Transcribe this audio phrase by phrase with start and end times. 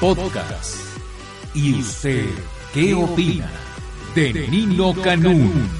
[0.00, 0.76] Podcast.
[1.54, 2.26] ¿Y usted
[2.74, 3.50] qué opina
[4.14, 5.70] de Nino Canún?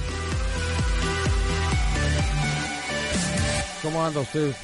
[3.83, 4.55] ¿Cómo anda usted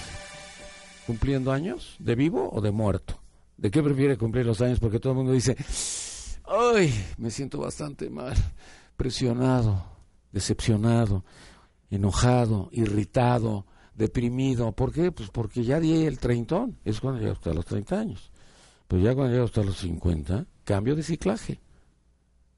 [1.06, 1.96] cumpliendo años?
[1.98, 3.20] ¿De vivo o de muerto?
[3.58, 4.80] ¿De qué prefiere cumplir los años?
[4.80, 5.54] Porque todo el mundo dice,
[6.46, 8.34] ay, me siento bastante mal,
[8.96, 9.84] presionado,
[10.32, 11.26] decepcionado,
[11.90, 14.72] enojado, irritado, deprimido.
[14.72, 15.12] ¿Por qué?
[15.12, 18.31] Pues porque ya di el treintón, es cuando llega hasta los 30 años.
[18.92, 21.58] Pero ya cuando llega hasta los 50, cambio de ciclaje.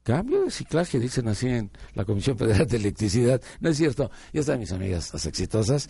[0.03, 3.41] Cambio de ciclaje, dicen así en la Comisión Federal de Electricidad.
[3.61, 4.11] No es cierto.
[4.33, 5.89] Ya están mis amigas las exitosas.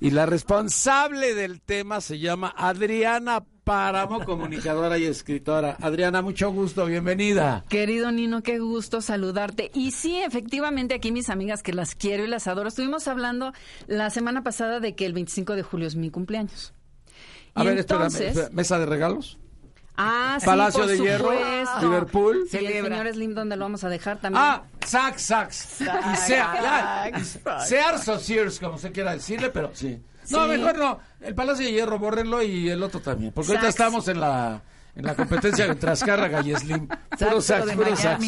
[0.00, 5.76] Y la responsable del tema se llama Adriana Páramo, comunicadora y escritora.
[5.80, 7.64] Adriana, mucho gusto, bienvenida.
[7.68, 9.70] Querido Nino, qué gusto saludarte.
[9.74, 13.52] Y sí, efectivamente, aquí mis amigas que las quiero y las adoro, estuvimos hablando
[13.86, 16.74] la semana pasada de que el 25 de julio es mi cumpleaños.
[17.54, 19.38] A Y ver, espérame, entonces- espérame, mesa de regalos.
[19.96, 21.30] Ah, sí, Palacio por de Hierro.
[21.80, 22.46] Liverpool.
[22.50, 24.42] Sí, el señor Slim, ¿dónde lo vamos a dejar también?
[24.44, 25.80] Ah, Sax, Sax.
[25.80, 27.10] Y sea,
[27.64, 30.00] Sears o Sears, como se quiera decirle, pero sí.
[30.30, 30.50] No, Sí.
[30.50, 30.98] mejor no.
[31.20, 33.32] El Palacio de Hierro, bórrenlo y el otro también.
[33.32, 33.74] Porque ahorita Sax.
[33.74, 34.62] estamos en la,
[34.96, 36.88] en la competencia entre Azcárraga y Slim.
[37.18, 38.26] Puro Sax, puro Sax.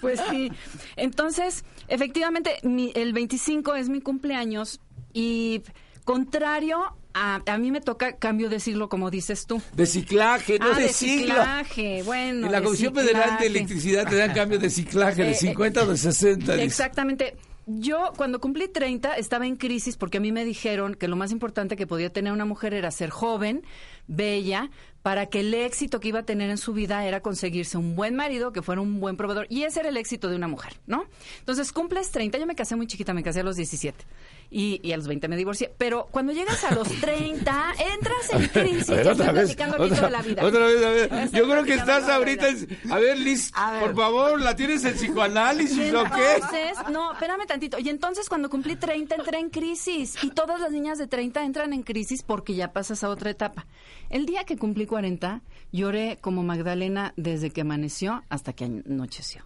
[0.00, 0.50] Pues sí.
[0.96, 4.80] Entonces, efectivamente, mi- el 25 es mi cumpleaños
[5.12, 5.62] y
[6.04, 9.62] contrario a, a mí me toca cambio de siglo, como dices tú.
[9.74, 11.34] De ciclaje, no ah, de, de siglo.
[11.34, 12.46] ciclaje, bueno.
[12.46, 13.46] En la Comisión Federal de.
[13.46, 16.52] Electricidad te dan cambio de ciclaje de Eh, 50 o de 60.
[16.52, 16.64] dice.
[16.64, 17.34] Exactamente.
[17.68, 21.32] Yo cuando cumplí 30 estaba en crisis porque a mí me dijeron que lo más
[21.32, 23.64] importante que podía tener una mujer era ser joven,
[24.06, 24.70] bella,
[25.02, 28.14] para que el éxito que iba a tener en su vida era conseguirse un buen
[28.14, 29.46] marido, que fuera un buen proveedor.
[29.50, 31.06] Y ese era el éxito de una mujer, ¿no?
[31.40, 34.04] Entonces cumples 30, yo me casé muy chiquita, me casé a los 17.
[34.50, 35.72] Y, y a los 20 me divorcié.
[35.76, 38.88] Pero cuando llegas a los 30, entras en crisis.
[38.88, 40.44] Ver, ya otra estoy vez, platicando otra, toda la vida.
[40.44, 41.12] otra vez, a ver.
[41.24, 42.48] Estoy Yo creo que estás ahorita.
[42.48, 43.80] en- A ver, Liz, A ver.
[43.82, 46.34] por favor, ¿la tienes en psicoanálisis o qué?
[46.36, 47.78] entonces, no, espérame tantito.
[47.78, 50.22] Y entonces cuando cumplí 30 entré en crisis.
[50.22, 53.66] Y todas las niñas de 30 entran en crisis porque ya pasas a otra etapa.
[54.10, 55.42] El día que cumplí 40,
[55.72, 59.44] lloré como Magdalena desde que amaneció hasta que anocheció.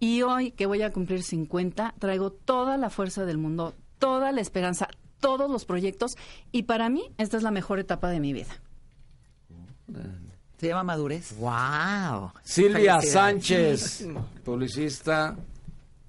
[0.00, 4.40] Y hoy que voy a cumplir 50, traigo toda la fuerza del mundo, toda la
[4.40, 4.88] esperanza,
[5.20, 6.16] todos los proyectos.
[6.50, 8.50] Y para mí, esta es la mejor etapa de mi vida.
[10.58, 11.36] Se llama madurez.
[11.38, 12.32] ¡Wow!
[12.42, 13.00] Silvia.
[13.00, 14.08] Sánchez,
[14.44, 15.36] publicista,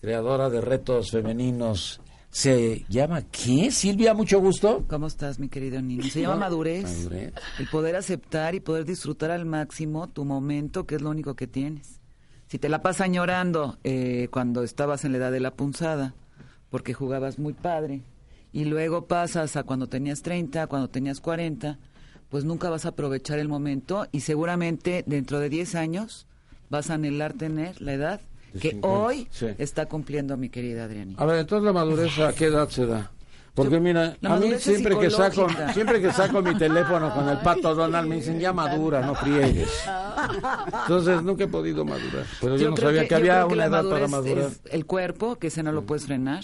[0.01, 2.01] creadora de retos femeninos.
[2.29, 3.71] ¿Se llama qué?
[3.71, 4.85] Silvia, mucho gusto.
[4.87, 6.03] ¿Cómo estás, mi querido niño?
[6.03, 6.83] Se llama madurez.
[6.83, 7.33] Madurez.
[7.59, 11.47] El poder aceptar y poder disfrutar al máximo tu momento, que es lo único que
[11.47, 11.99] tienes.
[12.47, 16.13] Si te la pasas llorando eh, cuando estabas en la edad de la punzada,
[16.71, 18.01] porque jugabas muy padre,
[18.51, 21.77] y luego pasas a cuando tenías 30, cuando tenías 40,
[22.29, 26.27] pues nunca vas a aprovechar el momento y seguramente dentro de 10 años
[26.69, 28.21] vas a anhelar tener la edad
[28.53, 29.47] que 50, hoy sí.
[29.57, 31.13] está cumpliendo mi querida Adriana.
[31.17, 33.11] A ver, entonces la madurez a qué edad se da?
[33.53, 37.37] Porque Yo- mira, a mí siempre que saco siempre que saco mi teléfono con el
[37.39, 39.69] pato Donald me dicen ya madura, no friegues.
[40.83, 44.07] Entonces nunca he podido madurar, pero yo, no sabía que, había que una edad para
[44.07, 44.45] madurar.
[44.45, 46.43] es el cuerpo, que ese no lo puedes frenar,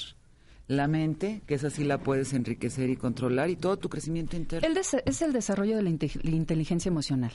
[0.68, 4.68] la mente, que esa sí la puedes enriquecer y controlar, y todo tu crecimiento interno.
[4.68, 7.32] El es el desarrollo de la, inte- la inteligencia emocional.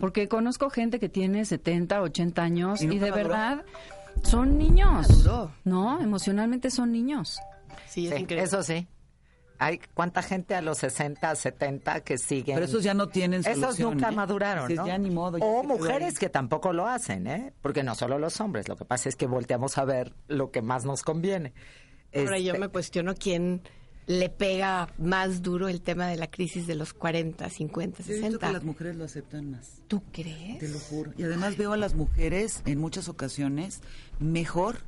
[0.00, 3.14] Porque conozco gente que tiene 70, 80 años ¿Y de maduró?
[3.14, 3.62] verdad
[4.24, 5.08] son niños.
[5.08, 5.52] Maduró.
[5.64, 7.38] No, emocionalmente son niños.
[7.88, 8.88] Sí, eso sí.
[9.58, 12.54] Hay cuánta gente a los 60, 70 que siguen.
[12.56, 14.12] Pero esos ya no tienen Esos solución, nunca ¿eh?
[14.12, 14.86] maduraron, Dices, ¿no?
[14.86, 16.18] ya ni modo, ya o mujeres ahí.
[16.20, 17.52] que tampoco lo hacen, ¿eh?
[17.60, 18.68] Porque no solo los hombres.
[18.68, 21.52] Lo que pasa es que volteamos a ver lo que más nos conviene.
[22.14, 23.62] Ahora yo Este, me cuestiono quién
[24.06, 28.06] le pega más duro el tema de la crisis de los 40, 50, Yo he
[28.14, 28.46] visto 60.
[28.46, 30.60] que las mujeres lo aceptan más, ¿Tú crees?
[30.60, 31.12] te lo juro.
[31.18, 33.82] Y además veo a las mujeres en muchas ocasiones
[34.18, 34.78] mejor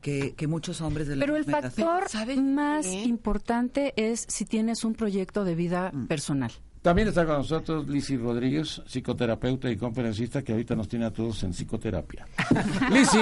[0.00, 4.84] que, que muchos hombres de la Pero el factor ¿sabes más importante es si tienes
[4.84, 6.06] un proyecto de vida Mm.
[6.06, 6.50] personal.
[6.82, 11.42] También está con nosotros Lizzy Rodríguez, psicoterapeuta y conferencista que ahorita nos tiene a todos
[11.42, 12.26] en psicoterapia.
[12.90, 13.18] Lizzy,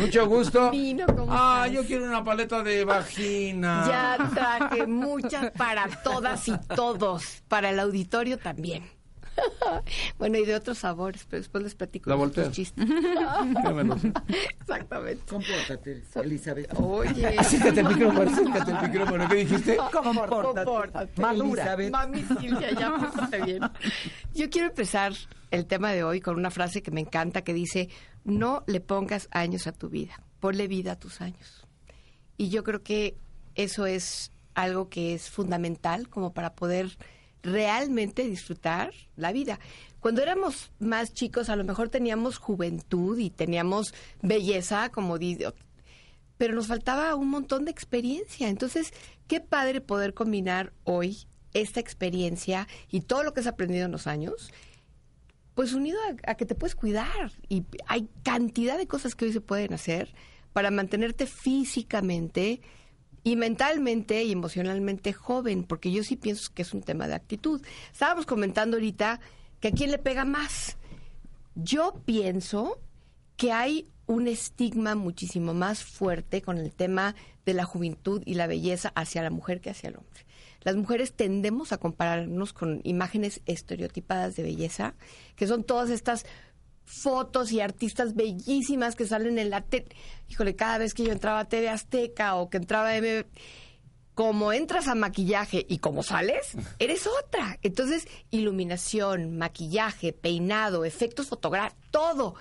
[0.00, 0.70] mucho gusto.
[0.70, 1.72] Vino, ¿cómo ah, estás?
[1.72, 3.84] yo quiero una paleta de vagina.
[3.88, 8.84] Ya traje muchas para todas y todos, para el auditorio también.
[10.18, 12.84] bueno, y de otros sabores, pero después les platico La otros chistes.
[14.60, 15.22] Exactamente.
[15.28, 16.74] Compórtate, Elizabeth.
[16.78, 17.26] Oye.
[17.38, 19.28] Acércate al micrófono, acércate al micrófono.
[19.28, 19.78] ¿Qué dijiste?
[19.92, 21.20] Compórtate.
[21.20, 21.76] Madura.
[21.90, 23.62] Mami Silvia, ya pórtate bien.
[24.34, 25.12] Yo quiero empezar
[25.50, 27.88] el tema de hoy con una frase que me encanta que dice,
[28.24, 31.66] no le pongas años a tu vida, ponle vida a tus años.
[32.36, 33.16] Y yo creo que
[33.54, 36.96] eso es algo que es fundamental como para poder
[37.44, 39.60] realmente disfrutar la vida.
[40.00, 45.38] Cuando éramos más chicos, a lo mejor teníamos juventud y teníamos belleza, como di-
[46.36, 48.48] pero nos faltaba un montón de experiencia.
[48.48, 48.92] Entonces,
[49.28, 54.06] qué padre poder combinar hoy esta experiencia y todo lo que has aprendido en los
[54.08, 54.50] años,
[55.54, 57.30] pues unido a, a que te puedes cuidar.
[57.48, 60.12] Y hay cantidad de cosas que hoy se pueden hacer
[60.52, 62.60] para mantenerte físicamente
[63.24, 67.62] y mentalmente y emocionalmente joven, porque yo sí pienso que es un tema de actitud.
[67.90, 69.18] Estábamos comentando ahorita
[69.60, 70.76] que a quién le pega más.
[71.54, 72.78] Yo pienso
[73.36, 77.14] que hay un estigma muchísimo más fuerte con el tema
[77.46, 80.26] de la juventud y la belleza hacia la mujer que hacia el hombre.
[80.60, 84.94] Las mujeres tendemos a compararnos con imágenes estereotipadas de belleza,
[85.36, 86.26] que son todas estas
[86.84, 89.88] fotos y artistas bellísimas que salen en la tele.
[90.28, 93.26] Híjole, cada vez que yo entraba a TV Azteca o que entraba a M
[94.14, 97.58] como entras a maquillaje y como sales, eres otra.
[97.62, 102.34] Entonces, iluminación, maquillaje, peinado, efectos fotográficos, todo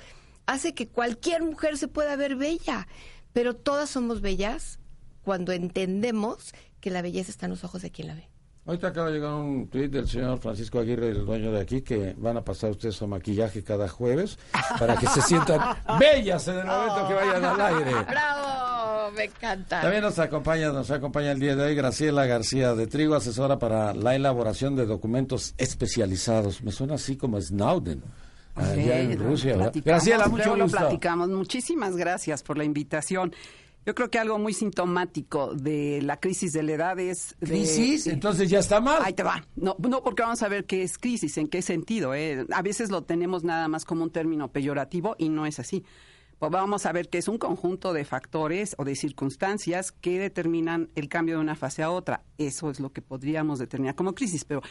[0.46, 2.88] hace que cualquier mujer se pueda ver bella.
[3.34, 4.80] Pero todas somos bellas
[5.24, 8.33] cuando entendemos que la belleza está en los ojos de quien la ve.
[8.66, 12.16] Ahorita acaba de llegar un tuit del señor Francisco Aguirre, el dueño de aquí, que
[12.18, 14.38] van a pasar ustedes su maquillaje cada jueves
[14.80, 15.60] para que se sientan
[16.00, 17.92] bellas en el momento que vayan al aire.
[18.08, 19.12] ¡Bravo!
[19.12, 19.82] Me encanta.
[19.82, 23.94] También nos acompaña, nos acompaña el día de hoy Graciela García de Trigo, asesora para
[23.94, 26.64] la elaboración de documentos especializados.
[26.64, 28.02] Me suena así como Snowden,
[28.56, 29.72] allá en Rusia.
[29.84, 30.78] Graciela, mucho luego lo gusto.
[30.78, 31.28] platicamos.
[31.30, 33.34] Muchísimas gracias por la invitación.
[33.86, 37.36] Yo creo que algo muy sintomático de la crisis de la edad es...
[37.42, 38.08] de- ¿Crisis?
[38.08, 39.02] Entonces ya está mal.
[39.04, 39.46] Ahí te va.
[39.56, 42.14] No, no, porque vamos a ver qué es crisis, en qué sentido.
[42.16, 42.46] ¿eh?
[42.52, 45.84] A veces lo tenemos nada más como un término peyorativo y no es así.
[46.44, 50.90] Pues vamos a ver que es un conjunto de factores o de circunstancias que determinan
[50.94, 52.26] el cambio de una fase a otra.
[52.38, 54.44] Eso es lo que podríamos determinar como crisis.
[54.44, 54.62] Pero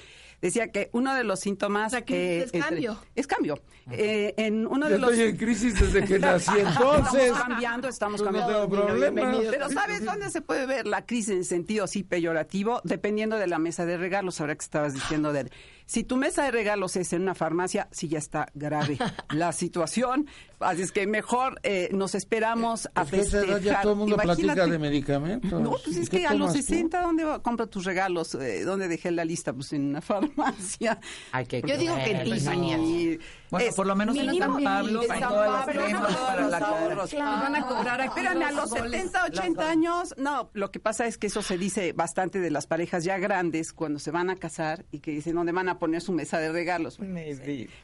[0.42, 1.92] decía que uno de los síntomas...
[1.92, 2.98] La crisis es cambio.
[3.14, 3.62] Es cambio.
[3.90, 5.12] Eh, en uno Yo de los...
[5.12, 7.22] estoy en crisis desde que nací, entonces.
[7.22, 8.68] Estamos cambiando, estamos no cambiando.
[8.68, 9.32] problema.
[9.50, 12.82] Pero ¿sabes dónde se puede ver la crisis en sentido así peyorativo?
[12.84, 15.50] Dependiendo de la mesa de regalos, ahora que estabas diciendo de...
[15.92, 18.96] Si tu mesa de regalos es en una farmacia, sí ya está grave
[19.30, 20.26] la situación.
[20.58, 23.62] Así es que mejor eh, nos esperamos a Es que a esa edad festejar.
[23.62, 25.60] ya todo el mundo platica Imagínate- de medicamentos.
[25.60, 26.72] no, pues es ¿Qué que a los tomas tú?
[26.72, 28.34] 60, ¿dónde va- compra tus regalos?
[28.36, 29.52] Eh, ¿Dónde dejé la lista?
[29.52, 30.00] Pues en una
[30.36, 30.98] farmacia.
[31.32, 32.78] Hay que Yo digo que en ti, Sonia.
[32.78, 33.18] Y
[33.50, 36.58] Bueno, es por lo menos en mínimo San Pablo, San todas las cremas para la
[36.60, 36.94] cara.
[36.94, 38.08] Nos van a cobrar aquí.
[38.20, 40.14] Espérame, a los 70, 80 años.
[40.16, 43.72] No, lo que pasa es que eso se dice bastante de las parejas ya grandes
[43.74, 46.52] cuando se van a casar y que dicen dónde van a poner su mesa de
[46.52, 46.96] regalos.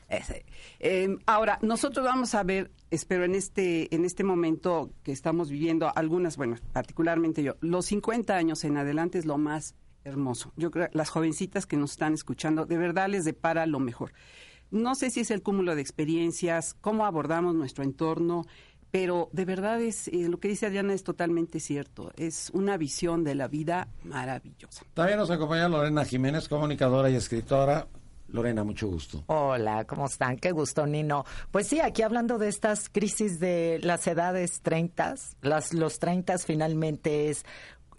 [0.09, 0.47] Ese.
[0.79, 5.91] Eh, ahora, nosotros vamos a ver, espero en este, en este momento que estamos viviendo,
[5.97, 9.75] algunas, bueno, particularmente yo, los 50 años en adelante es lo más
[10.05, 10.53] hermoso.
[10.57, 14.13] Yo creo las jovencitas que nos están escuchando, de verdad les depara lo mejor.
[14.71, 18.45] No sé si es el cúmulo de experiencias, cómo abordamos nuestro entorno,
[18.91, 22.13] pero de verdad es eh, lo que dice Adriana es totalmente cierto.
[22.17, 24.85] Es una visión de la vida maravillosa.
[24.95, 27.87] También nos acompaña Lorena Jiménez, comunicadora y escritora.
[28.31, 29.25] Lorena, mucho gusto.
[29.27, 30.37] Hola, ¿cómo están?
[30.37, 31.25] Qué gusto, Nino.
[31.51, 37.31] Pues sí, aquí hablando de estas crisis de las edades 30, las, los 30 finalmente
[37.31, 37.47] es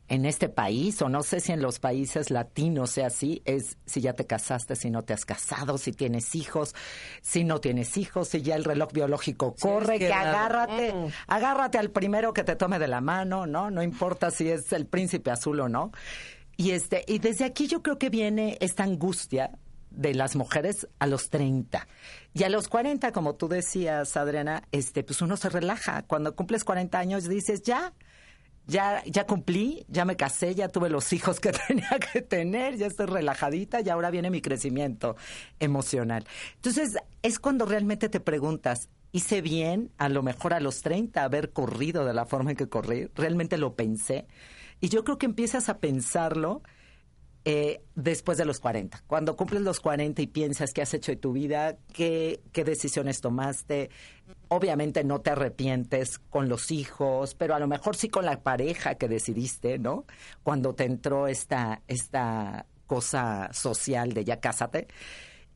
[0.09, 4.01] en este país, o no sé si en los países latinos sea así, es si
[4.01, 6.75] ya te casaste, si no te has casado, si tienes hijos,
[7.21, 10.93] si no tienes hijos, si ya el reloj biológico corre, que agárrate,
[11.27, 13.69] agárrate al primero que te tome de la mano, ¿no?
[13.69, 15.91] No importa si es el príncipe azul o no.
[16.57, 19.51] Y este, y desde aquí yo creo que viene esta angustia
[19.91, 21.87] de las mujeres a los 30.
[22.33, 26.03] Y a los 40, como tú decías, Adriana, este, pues uno se relaja.
[26.03, 27.93] Cuando cumples 40 años dices, ya,
[28.69, 32.87] ya, ya cumplí, ya me casé, ya tuve los hijos que tenía que tener, ya
[32.87, 35.15] estoy relajadita y ahora viene mi crecimiento
[35.59, 36.25] emocional.
[36.55, 41.51] Entonces, es cuando realmente te preguntas, ¿hice bien a lo mejor a los 30 haber
[41.51, 43.09] corrido de la forma en que corrí?
[43.15, 44.27] ¿Realmente lo pensé?
[44.79, 46.61] Y yo creo que empiezas a pensarlo
[47.45, 49.03] eh, después de los 40.
[49.07, 53.21] Cuando cumples los 40 y piensas qué has hecho de tu vida, qué, qué decisiones
[53.21, 53.89] tomaste,
[54.49, 58.95] obviamente no te arrepientes con los hijos, pero a lo mejor sí con la pareja
[58.95, 60.05] que decidiste, ¿no?
[60.43, 64.87] Cuando te entró esta, esta cosa social de ya cásate.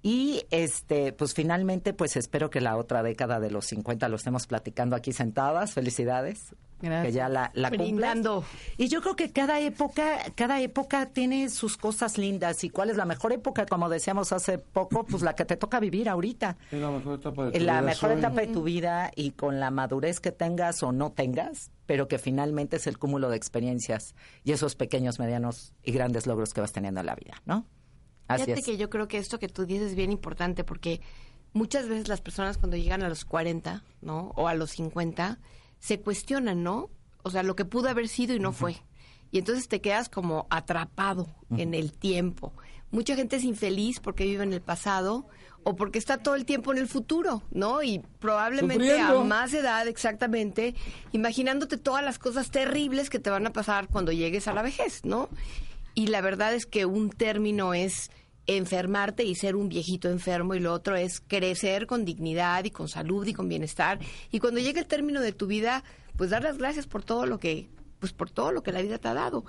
[0.02, 4.48] Y este, pues finalmente, pues espero que la otra década de los 50 lo estemos
[4.48, 5.74] platicando aquí sentadas.
[5.74, 6.56] Felicidades.
[6.84, 7.08] Gracias.
[7.08, 7.70] Que ya la, la.
[7.70, 8.44] Brindando.
[8.78, 12.62] Y yo creo que cada época, cada época tiene sus cosas lindas.
[12.66, 13.66] ¿Y cuál es la mejor época?
[13.66, 16.58] Como decíamos hace poco, pues la que te toca vivir ahorita.
[16.72, 18.20] Es la mejor etapa de tu la vida, mejor soy.
[18.20, 22.18] etapa de tu vida y con la madurez que tengas o no tengas, pero que
[22.18, 24.14] finalmente es el cúmulo de experiencias
[24.44, 27.66] y esos pequeños, medianos y grandes logros que vas teniendo en la vida, ¿no?
[28.28, 28.66] Así Fíjate es.
[28.66, 31.00] que yo creo que esto que tú dices es bien importante porque
[31.54, 34.34] muchas veces las personas cuando llegan a los 40, ¿no?
[34.36, 35.40] O a los 50,
[35.84, 36.90] se cuestionan, ¿no?
[37.24, 38.78] O sea, lo que pudo haber sido y no fue.
[39.32, 42.54] Y entonces te quedas como atrapado en el tiempo.
[42.90, 45.28] Mucha gente es infeliz porque vive en el pasado
[45.64, 47.84] o porque está todo el tiempo en el futuro, ¿no?
[47.84, 49.20] Y probablemente Sufriendo.
[49.20, 50.74] a más edad, exactamente,
[51.12, 55.04] imaginándote todas las cosas terribles que te van a pasar cuando llegues a la vejez,
[55.04, 55.28] ¿no?
[55.96, 58.10] Y la verdad es que un término es
[58.48, 62.88] enfermarte y ser un viejito enfermo y lo otro es crecer con dignidad y con
[62.88, 64.00] salud y con bienestar.
[64.32, 65.84] Y cuando llegue el término de tu vida,
[66.18, 67.70] pues dar las gracias por todo lo que,
[68.00, 69.46] pues por todo lo que la vida te ha dado.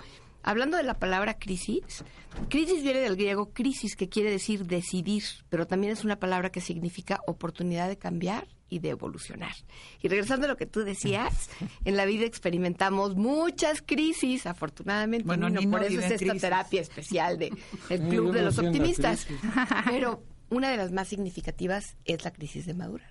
[0.47, 2.03] Hablando de la palabra crisis,
[2.49, 6.61] crisis viene del griego crisis, que quiere decir decidir, pero también es una palabra que
[6.61, 9.55] significa oportunidad de cambiar y de evolucionar.
[10.03, 11.49] Y regresando a lo que tú decías,
[11.85, 16.41] en la vida experimentamos muchas crisis, afortunadamente, Bueno, Nino por eso es esta crisis.
[16.41, 17.51] terapia especial de
[17.89, 19.25] el Club de no los Optimistas.
[19.85, 20.21] Pero
[20.51, 23.09] una de las más significativas es la crisis de madurar.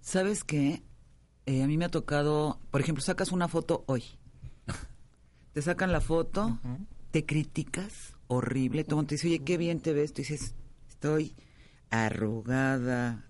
[0.00, 0.82] ¿Sabes qué?
[1.46, 4.02] Eh, a mí me ha tocado, por ejemplo, sacas una foto hoy.
[5.54, 6.58] Te sacan la foto,
[7.10, 8.84] te criticas, horrible.
[8.84, 10.12] Todo te dice, oye, qué bien te ves.
[10.12, 10.54] Tú dices,
[10.88, 11.34] estoy
[11.90, 13.24] arrugada,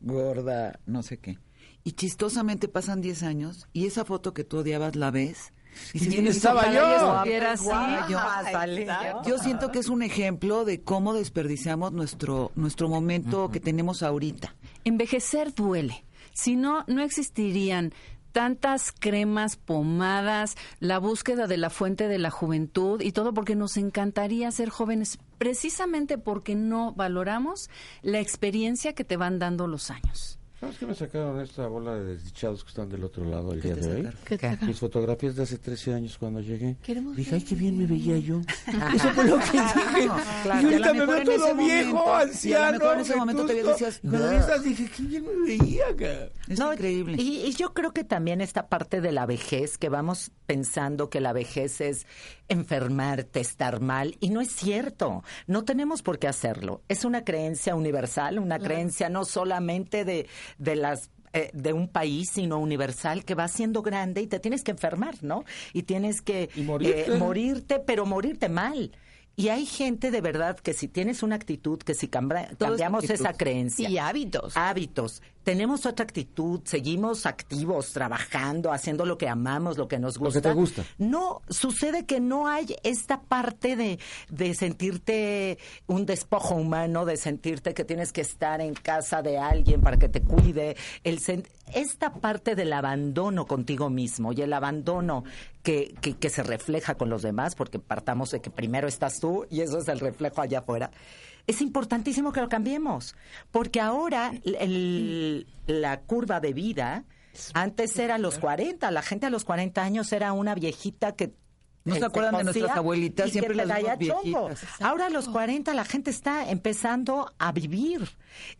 [0.00, 1.38] gorda, no sé qué.
[1.82, 5.52] Y chistosamente pasan 10 años y esa foto que tú odiabas la ves.
[5.94, 7.64] Y dices, ¿Quién "Oye, estaba yo?" Guapa, así".
[7.64, 8.18] guapa, Yo-
[8.52, 9.22] salí yo.
[9.26, 14.54] Yo siento que es un ejemplo de cómo desperdiciamos nuestro, nuestro momento que tenemos ahorita.
[14.84, 16.04] Envejecer duele.
[16.34, 17.92] Si no, no existirían
[18.32, 23.76] tantas cremas, pomadas, la búsqueda de la fuente de la juventud y todo porque nos
[23.76, 27.70] encantaría ser jóvenes, precisamente porque no valoramos
[28.02, 30.39] la experiencia que te van dando los años.
[30.60, 33.72] ¿Sabes qué me sacaron esta bola de desdichados que están del otro lado el ¿Qué
[33.74, 34.08] día de hoy?
[34.66, 36.76] Mis fotografías de hace 13 años cuando llegué.
[36.82, 38.40] Queremos Dije, ay, qué bien me veía yo.
[38.94, 40.10] Eso fue lo que dije.
[40.42, 40.60] claro.
[40.60, 42.92] y ahorita me veo todo viejo, momento- anciano.
[42.92, 46.28] en ese momento te decías, Y cuando dije, qué bien me veía, cara.
[46.46, 47.16] Es No, increíble.
[47.18, 51.20] Y, y yo creo que también esta parte de la vejez, que vamos pensando que
[51.20, 52.06] la vejez es
[52.50, 55.24] enfermarte, estar mal, y no es cierto.
[55.46, 56.82] No tenemos por qué hacerlo.
[56.88, 60.26] Es una creencia universal, una creencia no solamente de,
[60.58, 64.64] de las eh, de un país, sino universal, que va siendo grande y te tienes
[64.64, 65.44] que enfermar, ¿no?
[65.72, 67.14] Y tienes que Y morirte.
[67.14, 68.90] eh, morirte, pero morirte mal.
[69.36, 73.24] Y hay gente de verdad que si tienes una actitud, que si cambra- cambiamos actitud.
[73.24, 74.56] esa creencia Y hábitos.
[74.56, 75.22] hábitos.
[75.44, 80.40] Tenemos otra actitud, seguimos activos, trabajando, haciendo lo que amamos, lo que nos Lo gusta.
[80.40, 80.84] que te gusta.
[80.98, 87.72] No, sucede que no hay esta parte de, de sentirte un despojo humano, de sentirte
[87.72, 90.76] que tienes que estar en casa de alguien para que te cuide.
[91.04, 91.18] El
[91.72, 95.22] esta parte del abandono contigo mismo y el abandono
[95.62, 99.46] que, que, que se refleja con los demás, porque partamos de que primero estás tú
[99.50, 100.90] y eso es el reflejo allá afuera
[101.46, 103.14] es importantísimo que lo cambiemos,
[103.50, 107.04] porque ahora el- la curva de vida
[107.54, 111.32] antes era los 40, la gente a los 40 años era una viejita que
[111.82, 113.28] ¿No se eh, acuerdan de nuestras abuelitas?
[113.28, 114.60] y Siempre que las viejitas.
[114.80, 118.06] Ahora a los 40 la gente está empezando a vivir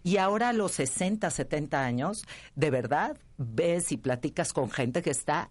[0.03, 5.11] y ahora a los 60, 70 años, de verdad ves y platicas con gente que
[5.11, 5.51] está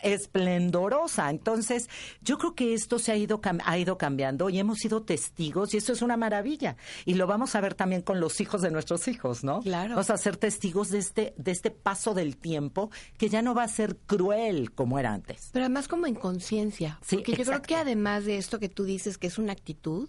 [0.00, 1.30] esplendorosa.
[1.30, 1.88] Entonces,
[2.22, 5.78] yo creo que esto se ha ido ha ido cambiando y hemos sido testigos y
[5.78, 6.76] eso es una maravilla.
[7.04, 9.60] Y lo vamos a ver también con los hijos de nuestros hijos, ¿no?
[9.60, 9.90] Claro.
[9.90, 13.64] Vamos a ser testigos de este de este paso del tiempo que ya no va
[13.64, 15.50] a ser cruel como era antes.
[15.52, 16.98] Pero además como en conciencia.
[17.02, 20.08] Sí, porque yo creo que además de esto que tú dices que es una actitud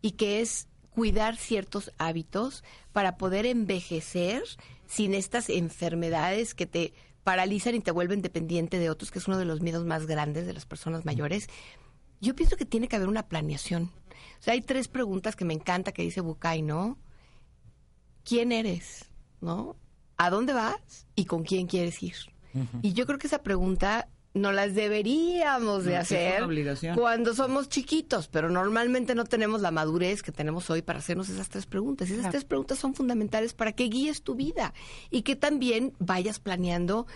[0.00, 4.42] y que es cuidar ciertos hábitos para poder envejecer
[4.88, 6.92] sin estas enfermedades que te
[7.28, 10.46] paralizan y te vuelven dependiente de otros, que es uno de los miedos más grandes
[10.46, 11.46] de las personas mayores.
[12.22, 13.92] Yo pienso que tiene que haber una planeación.
[14.40, 16.96] O sea, hay tres preguntas que me encanta que dice Bucay, ¿no?
[18.24, 19.10] ¿Quién eres?
[19.42, 19.76] ¿No?
[20.16, 21.06] ¿A dónde vas?
[21.16, 22.14] ¿Y con quién quieres ir?
[22.80, 26.44] Y yo creo que esa pregunta no las deberíamos de No, hacer
[26.94, 31.48] cuando somos chiquitos, pero normalmente no tenemos la madurez que tenemos hoy para hacernos esas
[31.48, 32.10] tres preguntas.
[32.10, 34.74] Y esas tres preguntas son fundamentales para que guíes tu vida
[35.10, 37.06] y que también vayas planeando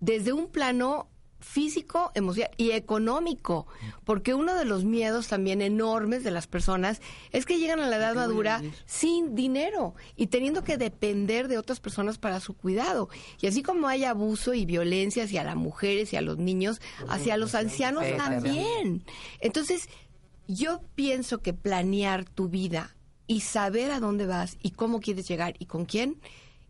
[0.00, 1.08] desde un plano
[1.40, 3.66] físico, emocional y económico,
[4.04, 7.00] porque uno de los miedos también enormes de las personas
[7.32, 11.80] es que llegan a la edad madura sin dinero y teniendo que depender de otras
[11.80, 13.08] personas para su cuidado.
[13.40, 17.36] Y así como hay abuso y violencia hacia las mujeres y a los niños, hacia
[17.36, 19.04] los ancianos también.
[19.40, 19.88] Entonces,
[20.46, 22.94] yo pienso que planear tu vida
[23.26, 26.20] y saber a dónde vas y cómo quieres llegar y con quién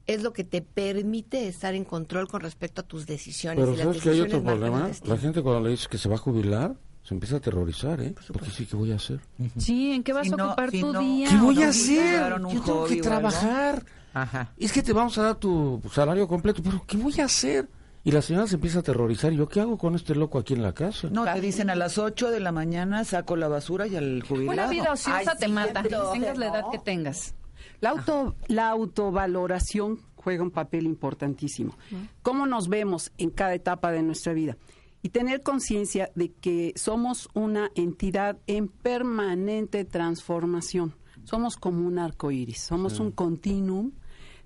[0.06, 3.60] es lo que te permite estar en control con respecto a tus decisiones.
[3.64, 4.90] Pero y ¿sabes que hay otro problema?
[5.04, 8.14] La gente cuando le dice que se va a jubilar, se empieza a aterrorizar, ¿eh?
[8.32, 9.20] Porque sí, ¿qué voy a hacer?
[9.58, 11.28] Sí, ¿en qué vas Si a no- ocupar si tu no- día?
[11.28, 12.30] ¿Qué voy no, a no hacer?
[12.30, 13.84] Yo tengo hobby que trabajar.
[14.12, 14.52] Ajá.
[14.58, 17.68] Es que te vamos a dar tu salario completo, pero ¿qué voy a hacer?
[18.02, 19.32] Y la señora se empieza a aterrorizar.
[19.32, 21.08] ¿Y yo qué hago con este loco aquí en la casa?
[21.10, 24.52] No, te dicen a las 8 de la mañana saco la basura y al jubilado.
[24.52, 27.34] Una vida ociosa Ay, te sí, mata, tengas la edad que tengas.
[27.80, 31.76] La, auto, la autovaloración juega un papel importantísimo.
[32.22, 34.56] ¿Cómo nos vemos en cada etapa de nuestra vida?
[35.02, 40.94] Y tener conciencia de que somos una entidad en permanente transformación.
[41.24, 43.92] Somos como un arco iris, somos un continuum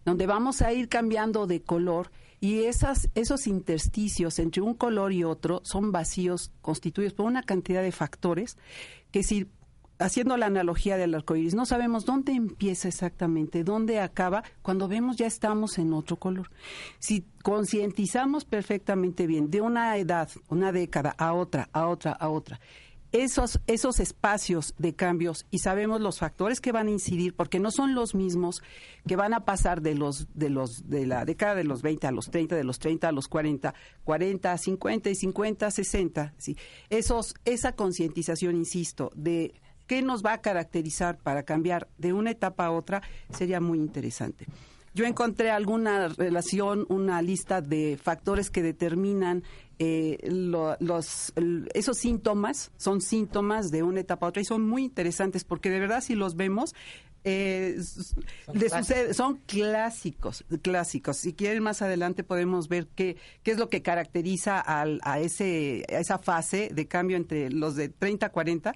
[0.04, 5.24] donde vamos a ir cambiando de color y esas, esos intersticios entre un color y
[5.24, 8.58] otro son vacíos constituidos por una cantidad de factores
[9.10, 9.48] que si
[9.98, 15.16] haciendo la analogía del arco iris, no sabemos dónde empieza exactamente, dónde acaba, cuando vemos
[15.16, 16.50] ya estamos en otro color.
[16.98, 22.60] Si concientizamos perfectamente bien de una edad, una década a otra, a otra, a otra,
[23.14, 27.70] esos, esos espacios de cambios y sabemos los factores que van a incidir, porque no
[27.70, 28.60] son los mismos
[29.06, 32.10] que van a pasar de los de los de la década de los 20 a
[32.10, 33.72] los 30, de los 30 a los 40,
[34.02, 36.56] 40 a 50 y 50 a 60, sí.
[36.90, 39.54] Esos esa concientización, insisto, de
[39.86, 44.46] qué nos va a caracterizar para cambiar de una etapa a otra sería muy interesante.
[44.94, 49.42] Yo encontré alguna relación, una lista de factores que determinan
[49.80, 54.62] eh, lo- los, el- esos síntomas, son síntomas de una etapa a otra y son
[54.68, 56.76] muy interesantes porque de verdad si los vemos,
[57.24, 58.14] eh, s-
[58.52, 61.16] le sucede- son clásicos, clásicos.
[61.16, 65.84] Si quieren más adelante podemos ver qué, qué es lo que caracteriza al- a, ese,
[65.88, 68.74] a esa fase de cambio entre los de 30 a 40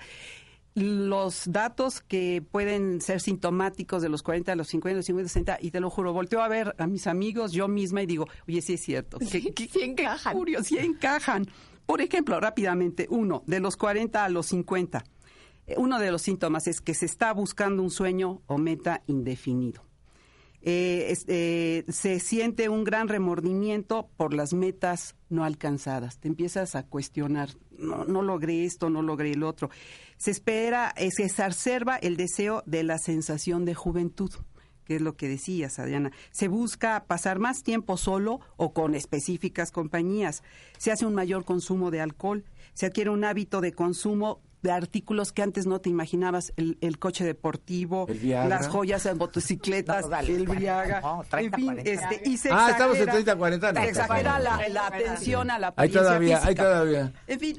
[0.79, 5.29] los datos que pueden ser sintomáticos de los 40 a los 50, los 50 a
[5.29, 8.27] 60, y te lo juro, volteo a ver a mis amigos, yo misma, y digo,
[8.47, 9.19] oye, sí es cierto.
[9.19, 10.33] ¿Qué, qué- Sí encajan.
[10.33, 11.47] qué curioso, sí encajan.
[11.87, 15.05] Por ejemplo, rápidamente, uno, de los 40 a los 50,
[15.67, 19.83] eh, uno de los síntomas es que se está buscando un sueño o meta indefinido.
[20.63, 26.19] Eh, es- eh, se siente un gran remordimiento por las metas no alcanzadas.
[26.19, 29.71] Te empiezas a cuestionar, no, no logré esto, no logré el otro.
[30.17, 34.31] Se espera, eh, se exacerba el deseo de la sensación de juventud
[34.85, 36.13] que es lo que decías, Adriana.
[36.31, 40.43] Se busca pasar más tiempo solo o con específicas compañías.
[40.79, 42.47] Se hace un mayor consumo de alcohol.
[42.73, 46.99] Se adquiere un hábito de consumo de artículos que antes no te imaginabas, el, el
[46.99, 48.49] coche deportivo, El Viagra.
[48.49, 51.91] las joyas, las motocicletas, No, dale, el Briaga, no, 30, en fin, 40.
[51.91, 55.51] este, y se Ah, estamos en exagera- 30, 40, no, Se exagera la, la atención
[55.51, 56.63] a la Hay apariencia todavía, hay física.
[56.63, 57.13] todavía.
[57.27, 57.59] En fin,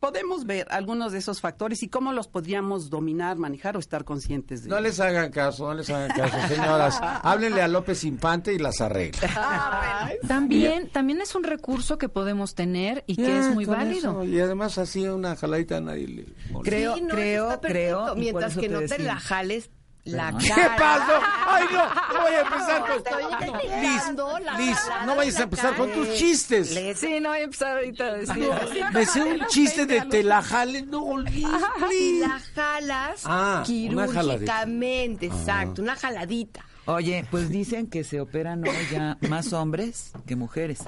[0.00, 4.64] podemos ver algunos de esos factores y cómo los podríamos dominar, manejar o estar conscientes
[4.64, 6.98] de No les hagan caso, no les hagan caso, señoras.
[7.00, 10.10] Háblenle a López Infante y las arregla.
[10.26, 14.22] También, también es un recurso que podemos tener y que es muy válido.
[14.22, 14.24] eso.
[14.24, 16.62] Y además así una jaladita a nadie le molesta.
[16.62, 18.14] Creo, Sí, no, creo, creo.
[18.16, 19.70] Mientras que no te la jales
[20.04, 20.48] la Perdón.
[20.48, 20.62] cara.
[20.70, 21.12] ¿Qué pasó?
[21.46, 21.84] ¡Ay, no!
[22.14, 24.16] No voy a empezar con...
[24.16, 26.68] No, Liz, Liz, no vayas a empezar con tus chistes.
[26.98, 28.50] Sí, no voy a empezar ahorita a decir.
[28.92, 30.86] Me sé un chiste de te la jales.
[30.86, 31.46] No, Liz,
[31.90, 32.20] Liz.
[32.20, 36.64] la jalas Ah, una quirúrgicamente, exacto, una jaladita.
[36.86, 40.80] Oye, pues dicen que se operan hoy ya más hombres que mujeres.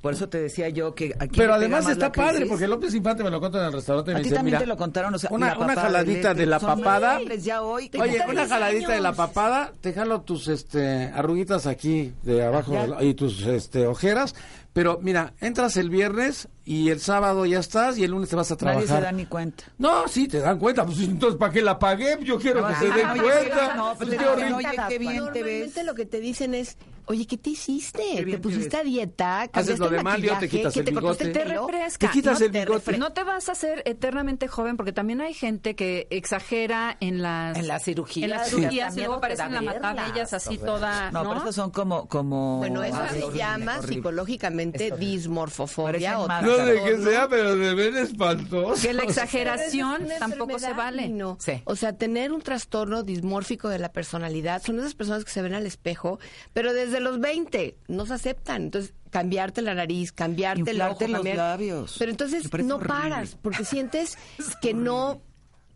[0.00, 3.30] Por eso te decía yo que aquí Pero además está padre, porque López Infante me
[3.30, 5.14] lo contó en el restaurante y A me ti dice, también mira, te lo contaron,
[5.14, 7.18] o sea, una, una jaladita de la papada.
[7.18, 7.90] hombres ya hoy.
[8.00, 12.74] Oye, una 10 jaladita de la papada, te jalo tus este arruguitas aquí de abajo
[13.00, 14.34] y tus este ojeras,
[14.72, 18.50] pero mira, entras el viernes y el sábado ya estás y el lunes te vas
[18.52, 19.02] a Nadie se trabajar.
[19.02, 19.64] da ni cuenta.
[19.78, 22.18] No, sí, te dan cuenta, pues entonces ¿para qué la pagué?
[22.22, 23.74] Yo quiero que se den Oye, cuenta.
[23.74, 25.84] no, pues Pues, oye, qué bien te ves.
[25.84, 26.76] lo que te dicen es,
[27.10, 28.02] oye, ¿qué te hiciste?
[28.16, 29.40] Qué ¿Te te pusiste a dieta?
[29.42, 31.28] Haces ¿Cambiaste lo de el Mario, te quitas ¿Que el te bigote.
[31.28, 32.06] Te refresca.
[32.06, 32.98] Te quitas no, el bigote.
[32.98, 37.56] No te vas a hacer eternamente joven porque también hay gente que exagera en las
[37.58, 38.24] En las cirugías.
[38.24, 38.56] en las Sí.
[38.56, 40.66] cirugías Hasta y luego miedo te da parecen la matada verlas, ellas así o sea.
[40.66, 41.28] toda, No, ¿no?
[41.30, 42.08] pero estos son como...
[42.08, 43.94] como Bueno, eso Ay, se horrible, llama horrible.
[43.96, 46.28] psicológicamente dismorfofobia o.
[46.28, 47.10] No de que trastorno.
[47.10, 48.82] sea, pero de ver espantoso.
[48.82, 51.08] que la exageración tampoco se vale.
[51.08, 51.36] no.
[51.40, 51.62] Sí.
[51.64, 55.54] O sea, tener un trastorno dismórfico de la personalidad son esas personas que se ven
[55.54, 56.18] al espejo,
[56.52, 58.62] pero desde los 20, no se aceptan.
[58.64, 61.96] Entonces, cambiarte la nariz, cambiarte el ojo, Inflarte los cambiar- labios.
[61.98, 62.88] Pero entonces no horrible.
[62.88, 64.16] paras, porque sientes
[64.62, 65.22] que no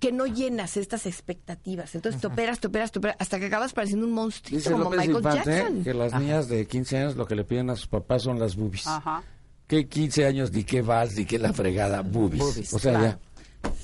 [0.00, 1.94] que no llenas estas expectativas.
[1.94, 4.84] Entonces te operas, te operas, te operas, hasta que acabas pareciendo un monstruo Dice como
[4.84, 5.82] López Michael Infante Jackson.
[5.84, 8.54] que las niñas de 15 años lo que le piden a sus papás son las
[8.56, 8.86] boobies.
[8.86, 9.22] Ajá.
[9.66, 12.02] ¿Qué 15 años, ni qué vas, ni qué la fregada?
[12.02, 12.38] Boobies.
[12.42, 13.06] Boobies, o sea, claro.
[13.06, 13.18] ya.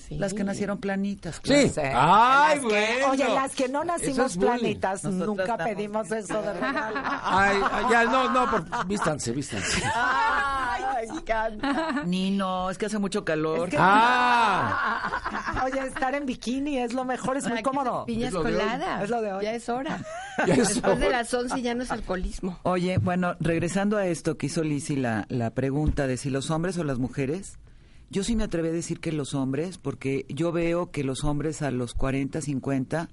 [0.09, 0.17] Sí.
[0.19, 1.37] Las que nacieron planitas.
[1.37, 1.43] Sí.
[1.43, 1.69] claro.
[1.69, 1.81] Sí.
[1.85, 3.11] ¡Ay, Las que- bueno!
[3.11, 6.97] Oye, las que no nacimos es planitas, Nosotras nunca estamos- pedimos eso de regalo.
[7.23, 9.83] Ay, ay, ya, no, no, por, vístanse, vístanse.
[9.95, 12.03] Ay, me encanta.
[12.07, 13.69] Ni no, es que hace mucho calor.
[13.79, 15.63] ¡Ah!
[15.65, 18.05] Oye, estar en bikini es lo mejor, es muy Ay, cómodo.
[18.07, 19.03] Piñas Es de coladas.
[19.05, 19.45] Es lo de hoy.
[19.45, 19.99] Ya es hora.
[20.47, 21.19] Ya es Después de hora.
[21.19, 22.59] las 11 ya no es alcoholismo.
[22.63, 26.79] Oye, bueno, regresando a esto que hizo Lizzy, la, la pregunta de si los hombres
[26.79, 27.59] o las mujeres,
[28.11, 31.63] yo sí me atreví a decir que los hombres, porque yo veo que los hombres
[31.63, 33.09] a los 40, 50,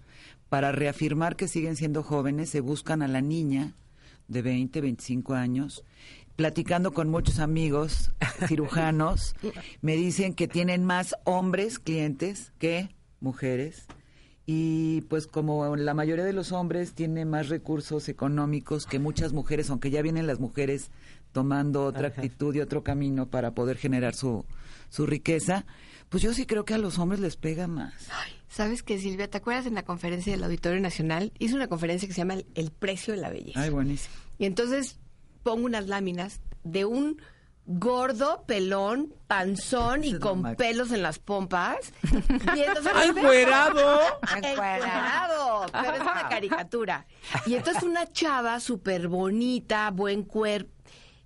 [0.50, 3.76] para reafirmar que siguen siendo jóvenes, se buscan a la niña
[4.28, 5.84] de 20, 25 años.
[6.36, 8.12] Platicando con muchos amigos
[8.48, 9.36] cirujanos,
[9.82, 13.86] me dicen que tienen más hombres clientes que mujeres.
[14.50, 19.70] Y pues como la mayoría de los hombres tiene más recursos económicos que muchas mujeres,
[19.70, 20.90] aunque ya vienen las mujeres
[21.34, 24.46] tomando otra actitud y otro camino para poder generar su,
[24.90, 25.66] su riqueza,
[26.08, 27.94] pues yo sí creo que a los hombres les pega más.
[28.48, 29.30] ¿Sabes qué, Silvia?
[29.30, 31.34] ¿Te acuerdas en la conferencia del Auditorio Nacional?
[31.40, 33.62] Hice una conferencia que se llama El, El precio de la belleza.
[33.62, 34.16] Ay, buenísimo.
[34.38, 34.98] Y entonces
[35.44, 37.22] pongo unas láminas de un
[37.68, 41.92] gordo, pelón, panzón y con pelos en las pompas.
[42.54, 43.18] viéndose al ¡Ay, espejo.
[43.18, 44.00] encuerado!
[44.38, 47.06] Encuerado, pero es una caricatura.
[47.46, 50.72] Y entonces una chava súper bonita, buen cuerpo.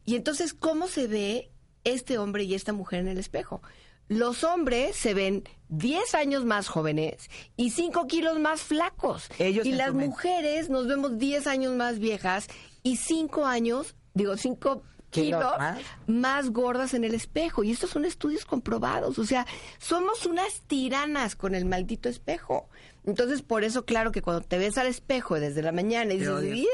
[0.03, 1.51] Y entonces, ¿cómo se ve
[1.83, 3.61] este hombre y esta mujer en el espejo?
[4.07, 9.29] Los hombres se ven 10 años más jóvenes y 5 kilos más flacos.
[9.39, 12.47] Ellos y las mujeres nos vemos 10 años más viejas
[12.83, 15.79] y 5 años, digo, 5 Kilos más.
[16.07, 17.63] más gordas en el espejo.
[17.63, 19.19] Y estos son estudios comprobados.
[19.19, 19.45] O sea,
[19.77, 22.69] somos unas tiranas con el maldito espejo.
[23.03, 26.67] Entonces, por eso, claro que cuando te ves al espejo desde la mañana y dices.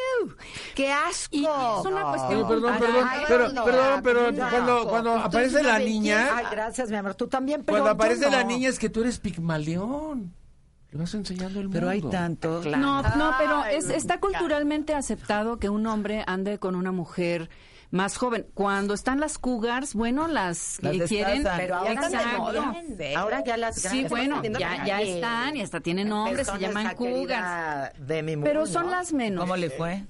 [0.76, 1.36] ¡Qué asco!
[1.36, 4.88] Y es una cuestión Oye, perdón, perdón, ay, pero, no, perdón, pero no, cuando, no.
[4.90, 7.16] cuando aparece la niña, Ay, gracias, mi amor.
[7.16, 8.50] Tú también, pero cuando aparece la no.
[8.50, 10.34] niña es que tú eres pigmaleón.
[10.98, 11.80] Le vas enseñando el mundo.
[11.80, 12.62] Pero hay tanto.
[12.64, 17.50] No, no, pero es- está culturalmente aceptado que un hombre ande con una mujer
[17.92, 18.48] más joven.
[18.56, 21.44] Cuando están las cougars, bueno, las, Las que quieren.
[21.56, 22.12] Pero ahora, están
[22.98, 26.58] de ya- ahora ya las Sí, bueno, ya, ya están y hasta tienen nombres, se
[26.58, 27.92] llaman cougars.
[28.00, 28.92] De mi Pero son ¿no?
[28.92, 29.42] las menos.
[29.42, 30.04] ¿Cómo le fue?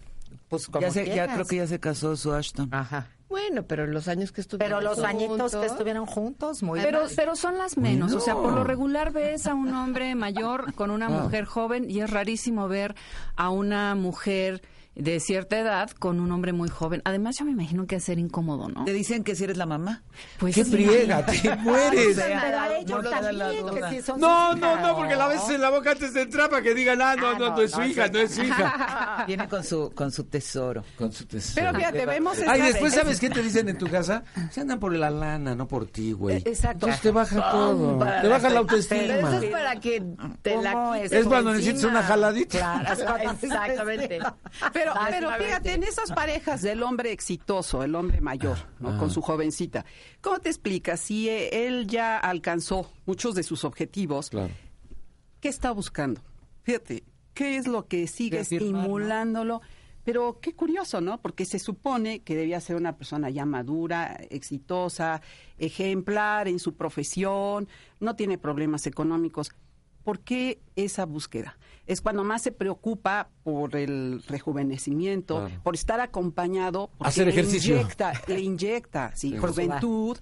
[0.47, 2.73] Pues como Ya, se, ya creo que ya se casó su Ashton.
[2.73, 3.07] Ajá.
[3.29, 7.01] Bueno, pero los años que estuvieron Pero los añitos que juntos- estuvieron juntos, muy Pero,
[7.05, 7.11] bien.
[7.15, 8.13] pero son las menos.
[8.13, 11.09] O sea, por lo regular ves a un hombre mayor con una Ah.
[11.09, 12.95] mujer joven y es rarísimo ver
[13.35, 14.61] a una mujer
[14.97, 17.01] de cierta edad con un hombre muy joven.
[17.05, 18.85] Además, yo me imagino que va a ser incómodo, ¿no?
[18.85, 20.03] Te dicen que si eres la mamá.
[20.39, 20.71] Pues ¡Qué sí.
[20.71, 21.25] friega!
[21.25, 22.17] ¡Te mueres!
[24.17, 27.01] No No, no, porque la ves en la boca antes de entrar para que digan,
[27.01, 28.11] ah, no, Ah, no, no, no es su no, hija, sí.
[28.13, 29.23] no es su hija.
[29.27, 30.83] Viene con su, con su tesoro.
[30.97, 31.55] Con su tesoro.
[31.55, 34.23] Pero fíjate, vemos Ay, después, ¿sabes qué te dicen en tu casa?
[34.51, 36.37] Se andan por la lana, no por ti, güey.
[36.37, 36.87] Eh, exacto.
[36.87, 37.99] Entonces te baja todo.
[37.99, 39.37] Te baja la Pero eso autoestima.
[39.39, 40.03] es para que
[40.41, 41.19] te la ¿Cómo quites es?
[41.19, 42.57] Es cuando necesitas una jaladita.
[42.57, 44.19] Claro, es Exactamente.
[44.73, 48.89] Pero, Ah, pero fíjate, en esas parejas del hombre exitoso, el hombre mayor, ¿no?
[48.89, 48.97] Ah.
[48.97, 49.85] con su jovencita,
[50.21, 54.29] ¿cómo te explicas si eh, él ya alcanzó muchos de sus objetivos?
[54.29, 54.53] Claro.
[55.39, 56.21] ¿Qué está buscando?
[56.63, 59.61] Fíjate, ¿qué es lo que sigue estimulándolo?
[60.03, 61.21] Pero qué curioso, ¿no?
[61.21, 65.21] Porque se supone que debía ser una persona ya madura, exitosa,
[65.57, 67.67] ejemplar en su profesión,
[67.99, 69.51] no tiene problemas económicos.
[70.07, 71.57] ¿Por qué esa búsqueda?
[71.85, 75.61] Es cuando más se preocupa por el rejuvenecimiento, Claro.
[75.63, 77.75] por estar acompañado, porque Hacer le ejercicio.
[77.75, 79.37] inyecta, le inyecta, sí, Sí.
[79.37, 80.17] juventud.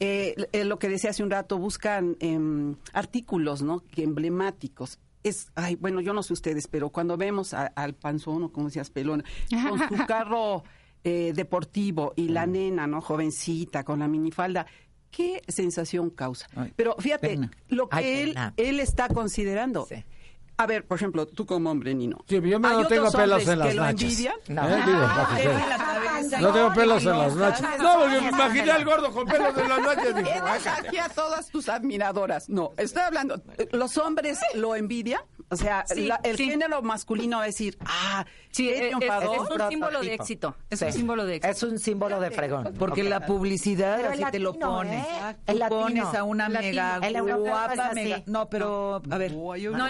[0.00, 3.80] Eh, eh, lo que decía hace un rato, buscan em, artículos, ¿no?
[3.80, 5.00] Que emblemáticos.
[5.22, 8.68] Es, ay, bueno, yo no sé ustedes, pero cuando vemos a- al panzón, o como
[8.68, 9.22] decías, pelón,
[9.68, 10.64] con su carro
[11.04, 13.00] eh, deportivo y la nena, ¿no?
[13.00, 14.66] Jovencita, con la minifalda,
[15.16, 16.46] ¿qué sensación causa?
[16.54, 17.50] Ay, pero fíjate, pena.
[17.68, 19.86] lo que Ay, él, él está considerando.
[19.88, 20.04] Sí.
[20.58, 22.18] A ver, por ejemplo, tú como hombre, Nino.
[22.28, 24.18] Sí, yo me- ¿Hay no tengo otros pelos en las nachas.
[24.48, 24.68] No.
[24.68, 25.00] Eh, digo,
[25.36, 26.40] sepa.
[26.40, 27.78] No tengo pelos en las nachas.
[27.78, 30.14] No, porque me imaginé al gordo con pelos en las nachas.
[30.14, 32.48] Tienes aquí a todas tus admiradoras.
[32.48, 33.40] No, estoy hablando.
[33.72, 35.20] ¿Los hombres lo envidian?
[35.48, 36.48] O sea, Sí, la- el sí.
[36.50, 39.34] género masculino va a decir, ah, Sí, es, es- triunfador.
[39.36, 40.56] es un símbolo de éxito.
[40.70, 40.84] Es Sí.
[40.86, 41.52] un símbolo de éxito.
[41.52, 42.74] Es un símbolo de fregón.
[42.78, 44.98] Porque la publicidad Pero así el te lo latino, pone.
[44.98, 45.36] ¿eh?
[45.46, 45.80] Tú latino.
[45.80, 46.82] pones a una latino.
[47.00, 48.22] mega guapa, mega.
[48.26, 49.32] No, pero a ver.
[49.32, 49.86] No, el uno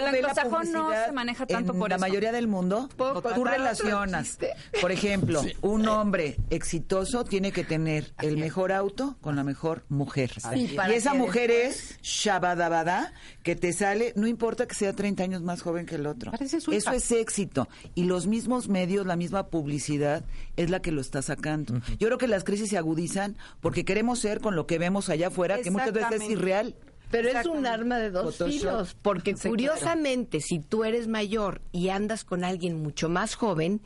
[0.63, 2.01] no se maneja tanto en por la eso.
[2.01, 2.89] mayoría del mundo.
[2.95, 4.37] ¿Puedo Tú relacionas.
[4.81, 10.31] Por ejemplo, un hombre exitoso tiene que tener el mejor auto con la mejor mujer.
[10.53, 15.41] Sí, y esa mujer es shabadabada que te sale, no importa que sea 30 años
[15.41, 16.31] más joven que el otro.
[16.39, 17.67] Eso es éxito.
[17.95, 21.75] Y los mismos medios, la misma publicidad es la que lo está sacando.
[21.99, 25.27] Yo creo que las crisis se agudizan porque queremos ser con lo que vemos allá
[25.27, 26.75] afuera, que muchas veces es irreal.
[27.11, 28.59] Pero es un arma de dos Photoshop.
[28.59, 33.81] filos, porque curiosamente, si tú eres mayor y andas con alguien mucho más joven,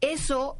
[0.00, 0.58] eso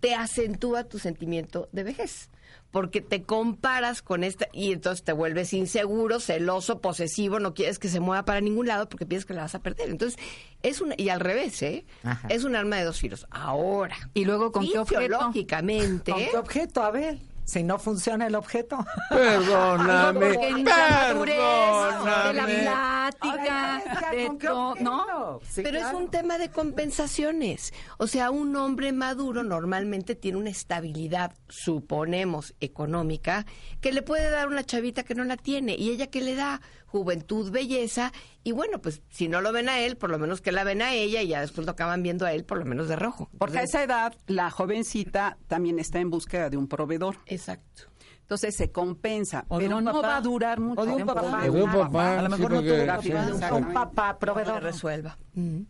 [0.00, 2.30] te acentúa tu sentimiento de vejez.
[2.70, 7.88] Porque te comparas con esta y entonces te vuelves inseguro, celoso, posesivo, no quieres que
[7.88, 9.90] se mueva para ningún lado porque piensas que la vas a perder.
[9.90, 10.18] Entonces,
[10.62, 11.84] es una, y al revés, ¿eh?
[12.04, 12.28] Ajá.
[12.28, 13.26] Es un arma de dos filos.
[13.30, 15.00] Ahora, Y luego, ¿con qué objeto?
[15.02, 16.82] fisiológicamente, ¿Con qué objeto?
[16.84, 17.18] A ver,
[17.50, 18.78] si no funciona el objeto.
[19.08, 20.74] Perdóname, Porque en la
[21.08, 22.54] madurez, de la perdóname.
[22.62, 23.82] plática,
[24.12, 25.40] de ¿Con qué todo, ¿no?
[25.48, 27.72] Sí, Pero es un tema de compensaciones.
[27.98, 33.46] O sea, un hombre maduro normalmente tiene una estabilidad, suponemos, económica,
[33.80, 35.74] que le puede dar una chavita que no la tiene.
[35.76, 36.60] Y ella que le da
[36.90, 38.12] juventud, belleza.
[38.42, 40.82] Y bueno, pues si no lo ven a él, por lo menos que la ven
[40.82, 43.30] a ella y ya después lo acaban viendo a él, por lo menos de rojo.
[43.38, 47.16] Porque a esa edad la jovencita también está en búsqueda de un proveedor.
[47.26, 47.89] Exacto.
[48.30, 50.06] Entonces se compensa, O pero no papá.
[50.06, 50.82] va a durar mucho.
[50.82, 51.42] O de un papá.
[51.42, 53.56] De un papá, A lo sí, mejor no tuvo.
[53.56, 54.62] Un papá Que proveedor.
[54.62, 55.18] resuelva.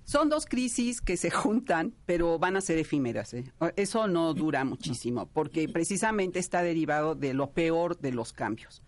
[0.05, 3.33] Son dos crisis que se juntan, pero van a ser efímeras.
[3.33, 3.51] ¿eh?
[3.77, 8.83] Eso no dura muchísimo, porque precisamente está derivado de lo peor de los cambios.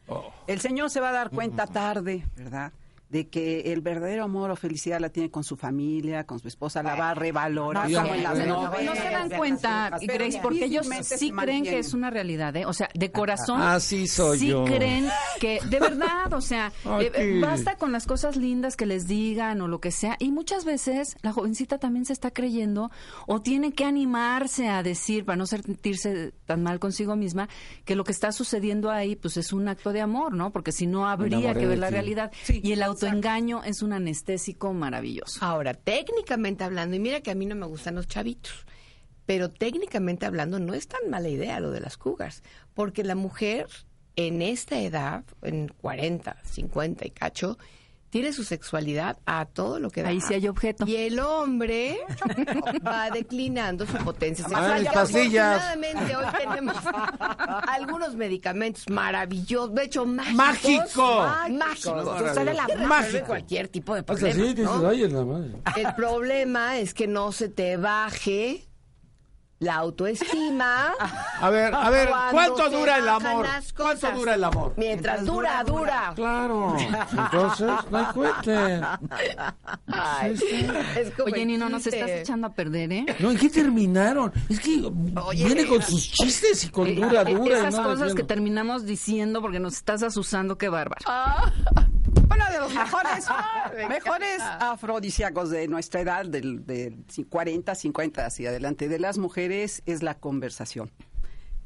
[0.49, 2.75] El señor se va a dar cuenta tarde, ¿verdad?
[3.13, 6.83] De que el verdadero amor o felicidad la tiene con su familia, con su esposa,
[6.83, 8.85] la va a revalorar No, como no, no, novelas.
[8.85, 12.65] No se dan cuenta, Grace, porque ellos sí creen que es una realidad, ¿eh?
[12.65, 13.61] O sea, de corazón.
[13.61, 14.65] Así soy sí yo.
[14.65, 19.61] creen que, de verdad, o sea, eh, basta con las cosas lindas que les digan
[19.61, 20.17] o lo que sea.
[20.19, 22.91] Y muchas veces la jovencita también se está creyendo
[23.27, 27.51] o tiene que animarse a decir, para no sentirse tan mal consigo misma,
[27.85, 30.51] que lo que está sucediendo ahí, pues es un acto de amor, ¿no?
[30.51, 32.33] Porque si no, habría que ver la realidad.
[32.49, 35.45] y el autoengaño es un anestésico maravilloso.
[35.45, 38.67] Ahora, técnicamente hablando, y mira que a mí no me gustan los chavitos,
[39.27, 42.43] pero técnicamente hablando no es tan mala idea lo de las cougars,
[42.75, 43.67] porque la mujer
[44.17, 47.59] en esta edad, en 40, 50 y cacho,
[48.13, 50.11] tiene su sexualidad a todo lo que da.
[50.11, 50.85] Ahí sí hay objeto.
[50.87, 51.97] Y el hombre
[52.87, 54.87] va declinando su potencia Ah, sexual.
[54.87, 56.77] Afortunadamente hoy tenemos
[57.69, 60.37] algunos medicamentos maravillosos, de hecho mágicos.
[60.37, 61.27] ¡Mágico!
[61.53, 62.19] Mágicos.
[62.19, 63.27] Sucede la Que resuelven Mágico.
[63.29, 64.31] cualquier tipo de problema.
[64.31, 64.93] así, dices, ¿no?
[64.93, 65.51] la madre.
[65.77, 68.67] El problema es que no se te baje
[69.63, 70.93] la autoestima.
[71.41, 73.47] A ver, a ver, ¿cuánto dura el amor?
[73.77, 74.75] ¿Cuánto dura el amor?
[74.77, 76.13] Mientras dura, dura.
[76.17, 76.77] Claro.
[77.13, 78.81] Entonces, no hay cuente.
[79.87, 80.39] Ay,
[80.97, 83.07] es como Oye, Nino, nos estás echando a perder, ¿eh?
[83.21, 84.33] No, ¿en qué terminaron?
[84.49, 84.83] Es que
[85.35, 87.57] viene con sus chistes y con Eh, dura, eh, dura.
[87.57, 91.03] y Esas no cosas que terminamos diciendo porque nos estás asusando, qué bárbaro.
[92.35, 93.27] Uno de los mejores,
[93.89, 96.95] mejores afrodisíacos de nuestra edad, del, de
[97.29, 100.91] 40, 50 hacia adelante, de las mujeres, es la conversación.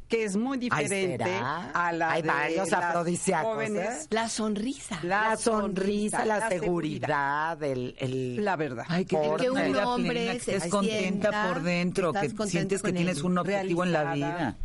[0.09, 4.05] Que es muy diferente a la Hay de varios las afrodisíacos, jóvenes.
[4.05, 4.07] ¿eh?
[4.11, 5.01] La sonrisa.
[5.03, 7.09] La, sonrisa, la, seguridad.
[7.09, 8.85] seguridad, el, el- La verdad.
[8.89, 12.83] Ay, que, Por- que un hombre plena, que se estés contenta por dentro, que sientes
[12.83, 14.57] que tienes un objetivo en la vida.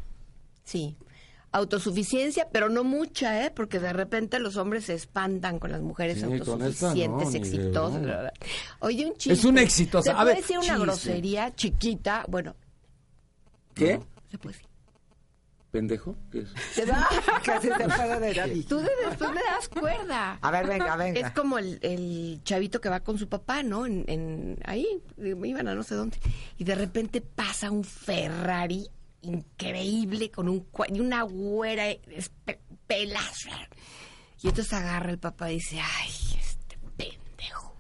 [0.64, 0.96] Sí.
[1.54, 3.52] Autosuficiencia, pero no mucha, ¿eh?
[3.54, 8.32] Porque de repente los hombres se espantan con las mujeres Sí, no, autosuficientes, de exitosas.
[8.80, 9.34] Oye, un chiste.
[9.34, 10.04] Es una exitosa.
[10.04, 10.82] ¿Se A puede ver, decir una chiste.
[10.82, 12.24] grosería chiquita?
[12.30, 12.56] Bueno,
[13.74, 14.00] ¿Qué?
[14.30, 14.72] se puede decir.
[15.72, 16.18] ¿Pendejo?
[16.32, 16.50] ¿Qué es?
[16.76, 17.08] Te da-
[17.62, 18.68] se puede decir.
[18.68, 20.38] Tú de- después le das cuerda.
[20.42, 21.20] A ver, venga, venga.
[21.20, 23.86] Es como el, el chavito que va con su papá, ¿no?
[23.86, 24.86] En, en- ahí,
[25.18, 26.18] iban a no sé dónde.
[26.58, 28.90] Y de repente pasa un Ferrari
[29.22, 31.86] increíble con un cua- y una güera
[32.88, 33.52] pelaza.
[34.42, 37.76] Y entonces agarra el papá y dice, ay, este pendejo.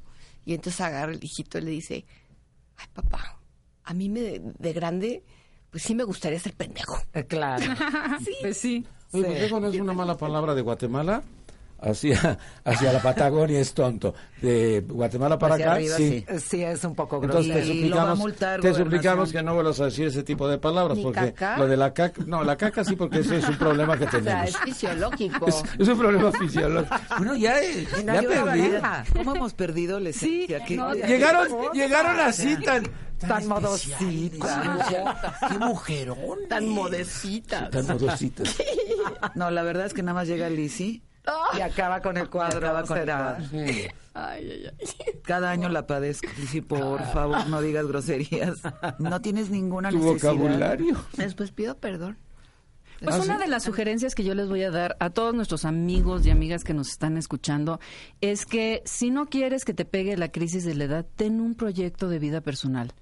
[0.46, 2.06] Y entonces agarra el hijito y le dice,
[2.78, 3.40] ay, papá,
[3.84, 5.24] a mí me, de grande,
[5.70, 6.98] pues sí me gustaría ser pendejo.
[7.14, 7.66] Eh, Claro.
[8.42, 8.86] Pues sí.
[9.14, 11.24] Oye, ¿pendejo no es una mala palabra de Guatemala?
[11.82, 14.14] Hacia, hacia la Patagonia es tonto.
[14.42, 16.26] De Guatemala para Hacia acá, arriba, sí.
[16.40, 17.40] sí, es un poco grosero.
[17.44, 20.08] Entonces te Y lo va a suplicamos, multar te suplicamos que no vuelvas a decir
[20.08, 21.58] ese tipo de palabras, ¿Ni porque caca?
[21.58, 24.10] lo de la caca, no, la caca sí, porque ese es un problema que O
[24.12, 24.50] sea, tenemos.
[24.50, 25.48] es fisiológico.
[25.48, 26.96] Es, es un problema fisiológico.
[27.18, 28.72] Bueno, ya, eh, no ya perdí.
[29.14, 30.64] ¿Cómo hemos perdido la esencia?
[30.66, 32.84] ¿Qué- no, Llegaron, llegaron así tan,
[33.20, 33.98] Tan modosita.
[34.00, 36.18] qué mujerón.
[36.50, 37.70] Tan modecita.
[37.70, 38.56] Tan modositas.
[39.36, 41.02] No, la verdad es que nada más llega Lizzie.
[41.58, 42.58] Y acaba con el cuadro.
[42.58, 43.46] acaba con el cuadro.
[43.50, 43.88] Sí.
[44.14, 44.88] Ay, ay, ay.
[45.24, 46.28] Cada año la padezco.
[46.38, 48.60] Lizzie, por favor, no digas groserías.
[49.00, 50.34] No tienes ninguna Tu necesidad.
[50.34, 50.98] vocabulario.
[51.18, 52.18] Después pido perdón.
[53.04, 53.42] Pues Ah, una ¿sí?
[53.42, 56.64] de las sugerencias que yo les voy a dar a todos nuestros amigos y amigas
[56.64, 57.80] que nos están escuchando
[58.22, 61.56] es que si no quieres que te pegue la crisis de la edad, ten un
[61.56, 62.94] proyecto de vida personal.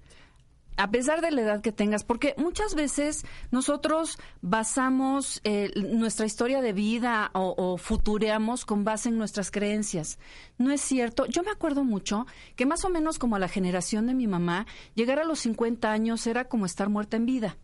[0.80, 6.62] A pesar de la edad que tengas, porque muchas veces nosotros basamos eh, nuestra historia
[6.62, 10.20] de vida o, o futureamos con base en nuestras creencias.
[10.58, 11.26] No es cierto.
[11.26, 14.68] Yo me acuerdo mucho que más o menos como a la generación de mi mamá,
[14.96, 17.58] llegar a los 50 años era como estar muerta en vida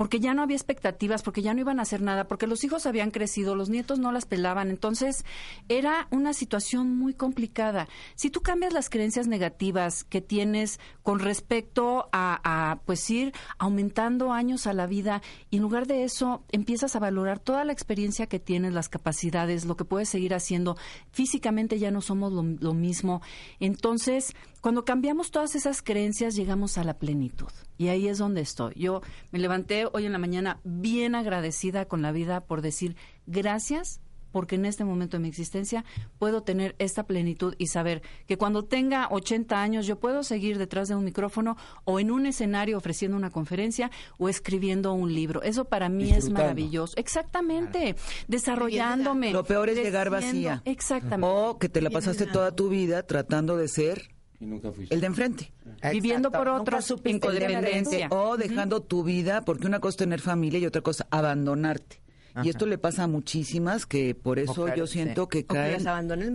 [0.00, 2.86] porque ya no había expectativas, porque ya no iban a hacer nada, porque los hijos
[2.86, 4.70] habían crecido, los nietos no las pelaban.
[4.70, 5.26] Entonces,
[5.68, 7.86] era una situación muy complicada.
[8.14, 14.66] Si tú cambias las creencias negativas que tienes con respecto a, pues ir aumentando años
[14.66, 18.38] a la vida, y en lugar de eso empiezas a valorar toda la experiencia que
[18.38, 20.78] tienes, las capacidades, lo que puedes seguir haciendo,
[21.10, 23.20] físicamente ya no somos lo mismo.
[23.58, 27.50] Entonces, cuando cambiamos todas esas creencias, llegamos a la plenitud.
[27.78, 28.74] Y ahí es donde estoy.
[28.76, 32.96] Yo me levanté hoy en la mañana bien agradecida con la vida por decir
[33.26, 34.00] gracias
[34.32, 35.84] porque en este momento de mi existencia
[36.18, 40.88] puedo tener esta plenitud y saber que cuando tenga 80 años yo puedo seguir detrás
[40.88, 45.42] de un micrófono o en un escenario ofreciendo una conferencia o escribiendo un libro.
[45.42, 46.94] Eso para mí es maravilloso.
[46.96, 47.96] Exactamente.
[48.28, 49.32] Desarrollándome.
[49.32, 50.62] Lo peor es llegar vacía.
[50.64, 51.26] Exactamente.
[51.26, 54.94] O que te la pasaste toda tu vida tratando de ser Y nunca fuiste.
[54.94, 55.52] el de enfrente.
[55.92, 58.08] Viviendo por otros codependencia.
[58.10, 62.00] O dejando tu vida, porque una cosa es tener familia y otra cosa abandonarte.
[62.44, 65.84] Y esto le pasa a muchísimas que por eso yo siento que caen,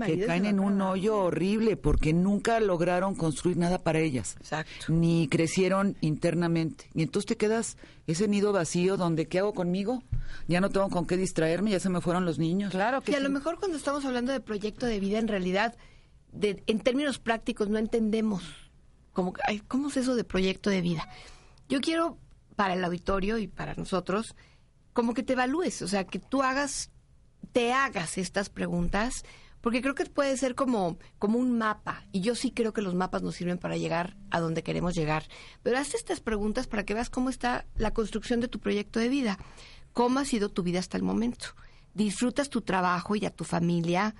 [0.06, 4.36] que caen en un hoyo horrible porque nunca lograron construir nada para ellas.
[4.40, 4.86] Exacto.
[4.90, 6.90] Ni crecieron internamente.
[6.94, 10.04] Y entonces te quedas ese nido vacío donde ¿qué hago conmigo?
[10.48, 12.72] Ya no tengo con qué distraerme, ya se me fueron los niños.
[12.72, 15.76] Claro que Y a lo mejor cuando estamos hablando de proyecto de vida, en realidad,
[16.36, 18.44] de, en términos prácticos, no entendemos
[19.14, 21.08] cómo es eso de proyecto de vida.
[21.70, 22.18] Yo quiero,
[22.56, 24.36] para el auditorio y para nosotros,
[24.94, 26.92] como que te evalúes, o sea, que tú hagas,
[27.52, 29.24] te hagas estas preguntas,
[29.62, 32.94] porque creo que puede ser como, como un mapa, y yo sí creo que los
[32.94, 35.24] mapas nos sirven para llegar a donde queremos llegar.
[35.64, 39.10] Pero haz estas preguntas para que veas cómo está la construcción de tu proyecto de
[39.10, 39.40] vida,
[39.92, 41.48] cómo ha sido tu vida hasta el momento.
[41.94, 44.16] ¿Disfrutas tu trabajo y a tu familia?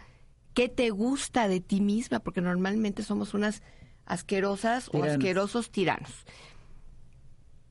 [0.56, 2.22] ¿Qué te gusta de ti misma?
[2.22, 3.62] Porque normalmente somos unas
[4.06, 6.26] asquerosas o asquerosos tiranos.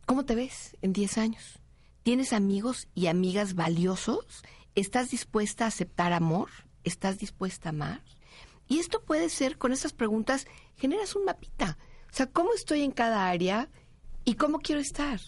[0.04, 1.60] ¿Cómo te ves en 10 años?
[2.02, 4.44] ¿Tienes amigos y amigas valiosos?
[4.74, 6.50] ¿Estás dispuesta a aceptar amor?
[6.84, 8.02] ¿Estás dispuesta a amar?
[8.68, 11.78] Y esto puede ser, con estas preguntas, generas un mapita.
[12.12, 13.70] O sea, ¿cómo estoy en cada área
[14.26, 15.20] y cómo quiero estar?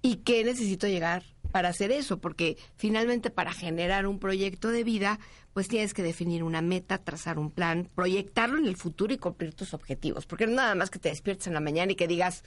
[0.00, 2.18] ¿Y qué necesito llegar para hacer eso?
[2.18, 5.20] Porque finalmente para generar un proyecto de vida,
[5.52, 9.54] pues tienes que definir una meta, trazar un plan, proyectarlo en el futuro y cumplir
[9.54, 10.26] tus objetivos.
[10.26, 12.42] Porque no nada más que te despiertes en la mañana y que digas,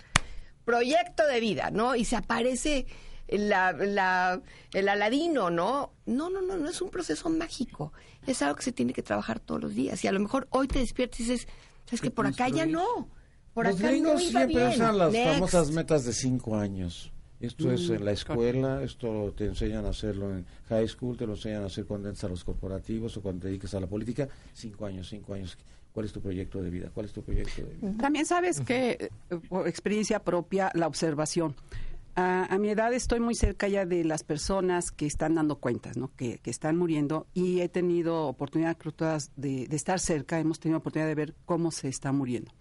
[0.66, 1.96] proyecto de vida, ¿no?
[1.96, 2.88] Y se aparece
[3.28, 4.42] la, la-
[4.74, 5.94] el aladino, ¿no?
[6.06, 7.94] No, no, no, no es un proceso mágico.
[8.28, 10.04] Es algo que se tiene que trabajar todos los días.
[10.04, 11.48] Y a lo mejor hoy te despiertas y dices,
[11.86, 13.08] ¿sabes que por acá ya no?
[13.54, 14.70] Por Los acá no gringos iba siempre bien.
[14.82, 15.34] usan las Next.
[15.34, 17.12] famosas metas de cinco años.
[17.46, 21.26] Esto es Mm, en la escuela, esto te enseñan a hacerlo en high school, te
[21.26, 23.88] lo enseñan a hacer cuando entras a los corporativos o cuando te dedicas a la
[23.88, 24.28] política.
[24.54, 25.58] Cinco años, cinco años.
[25.94, 26.90] ¿Cuál es tu proyecto de vida?
[26.94, 27.98] ¿Cuál es tu proyecto de vida?
[27.98, 31.56] También sabes que, eh, por experiencia propia, la observación.
[32.18, 35.98] A, a mi edad estoy muy cerca ya de las personas que están dando cuentas,
[35.98, 36.12] ¿no?
[36.16, 40.60] que, que están muriendo y he tenido oportunidad creo, todas de, de estar cerca, hemos
[40.60, 42.52] tenido oportunidad de ver cómo se está muriendo.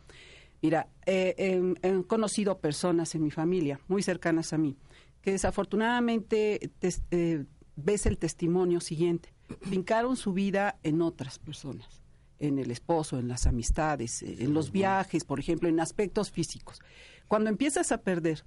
[0.63, 4.77] Mira, eh, em, he conocido personas en mi familia muy cercanas a mí
[5.25, 6.71] que desafortunadamente
[7.11, 7.45] eh,
[7.77, 9.33] ves el testimonio siguiente.
[9.63, 12.03] Fincaron su vida en otras personas,
[12.39, 16.81] en el esposo, en las amistades, eh, en los viajes, por ejemplo, en aspectos físicos.
[17.27, 18.45] Cuando empiezas a perder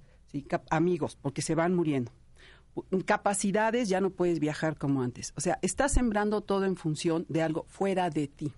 [0.70, 2.12] amigos porque se van muriendo,
[3.06, 5.32] capacidades ya no puedes viajar como antes.
[5.36, 8.52] O sea, estás sembrando todo en función de algo fuera de ti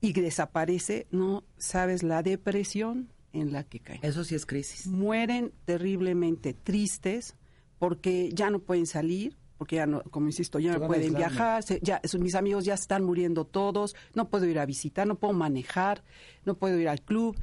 [0.00, 4.00] y desaparece, no sabes la depresión en la que caen.
[4.02, 4.86] Eso sí es crisis.
[4.86, 7.36] Mueren terriblemente tristes
[7.78, 12.00] porque ya no pueden salir, porque ya no, como insisto, ya no pueden viajar, ya
[12.18, 16.04] mis amigos ya están muriendo todos, no puedo ir a visitar, no puedo manejar,
[16.44, 17.36] no puedo ir al club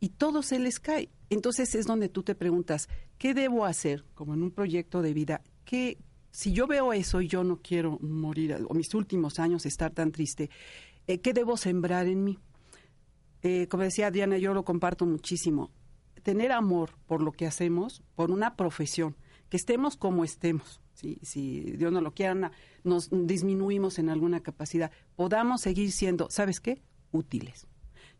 [0.00, 1.08] y todo se les cae.
[1.30, 5.42] Entonces es donde tú te preguntas, ¿qué debo hacer como en un proyecto de vida?
[5.64, 5.96] ¿Qué,
[6.30, 10.12] si yo veo eso y yo no quiero morir, o mis últimos años estar tan
[10.12, 10.50] triste,
[11.06, 12.38] eh, ¿qué debo sembrar en mí?
[13.42, 15.70] Eh, como decía Diana, yo lo comparto muchísimo.
[16.22, 19.16] Tener amor por lo que hacemos, por una profesión,
[19.48, 22.52] que estemos como estemos, si, Dios no lo quiera,
[22.84, 26.82] nos disminuimos en alguna capacidad, podamos seguir siendo, ¿sabes qué?
[27.10, 27.66] Útiles.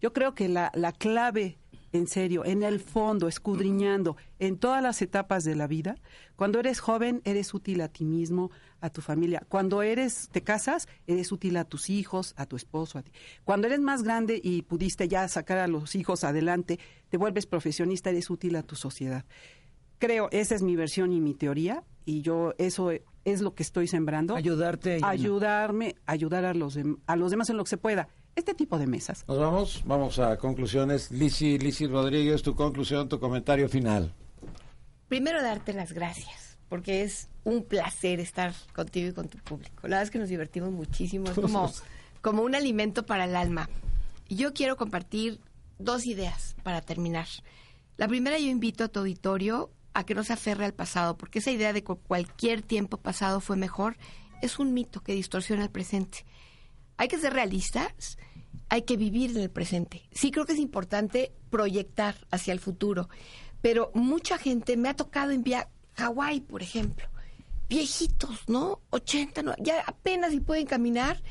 [0.01, 1.59] Yo creo que la, la clave,
[1.93, 5.97] en serio, en el fondo, escudriñando en todas las etapas de la vida,
[6.35, 8.51] cuando eres joven, eres útil a ti mismo,
[8.83, 9.43] a tu familia.
[9.49, 13.11] Cuando eres, te casas, eres útil a tus hijos, a tu esposo, a ti.
[13.45, 16.79] Cuando eres más grande y pudiste ya sacar a los hijos adelante,
[17.09, 19.25] te vuelves profesionista, eres útil a tu sociedad
[20.03, 22.91] creo, esa es mi versión y mi teoría, y yo eso
[23.25, 24.35] es lo que estoy sembrando.
[24.35, 24.99] Ayudarte.
[25.01, 26.77] Ayudarme, ayudar a los,
[27.07, 28.09] a los demás en lo que se pueda.
[28.35, 29.25] Este tipo de mesas.
[29.29, 31.13] Nos vamos, vamos a conclusiones.
[31.13, 34.13] Lisi, Lisi Rodríguez, tu conclusión, tu comentario final.
[35.07, 39.83] Primero darte las gracias, porque es un placer estar contigo y con tu público.
[39.83, 41.71] La verdad es que nos divertimos muchísimo, es como,
[42.23, 43.69] como un alimento para el alma.
[44.27, 45.39] Y yo quiero compartir
[45.79, 47.27] dos ideas para terminar.
[47.99, 51.41] La primera, yo invito a tu auditorio a que no se aferre al pasado, porque
[51.41, 53.99] esa idea de que cualquier tiempo pasado fue mejor
[54.41, 56.25] es un mito que distorsiona el presente.
[56.97, 58.17] Hay que ser realistas,
[58.71, 60.09] hay que vivir en el presente.
[60.11, 63.11] Sí creo que es importante proyectar hacia el futuro,
[63.61, 67.07] pero mucha gente me ha tocado enviar Hawái, por ejemplo,
[67.69, 68.81] viejitos, ¿no?
[68.91, 71.23] 80, no, ya apenas si pueden caminar,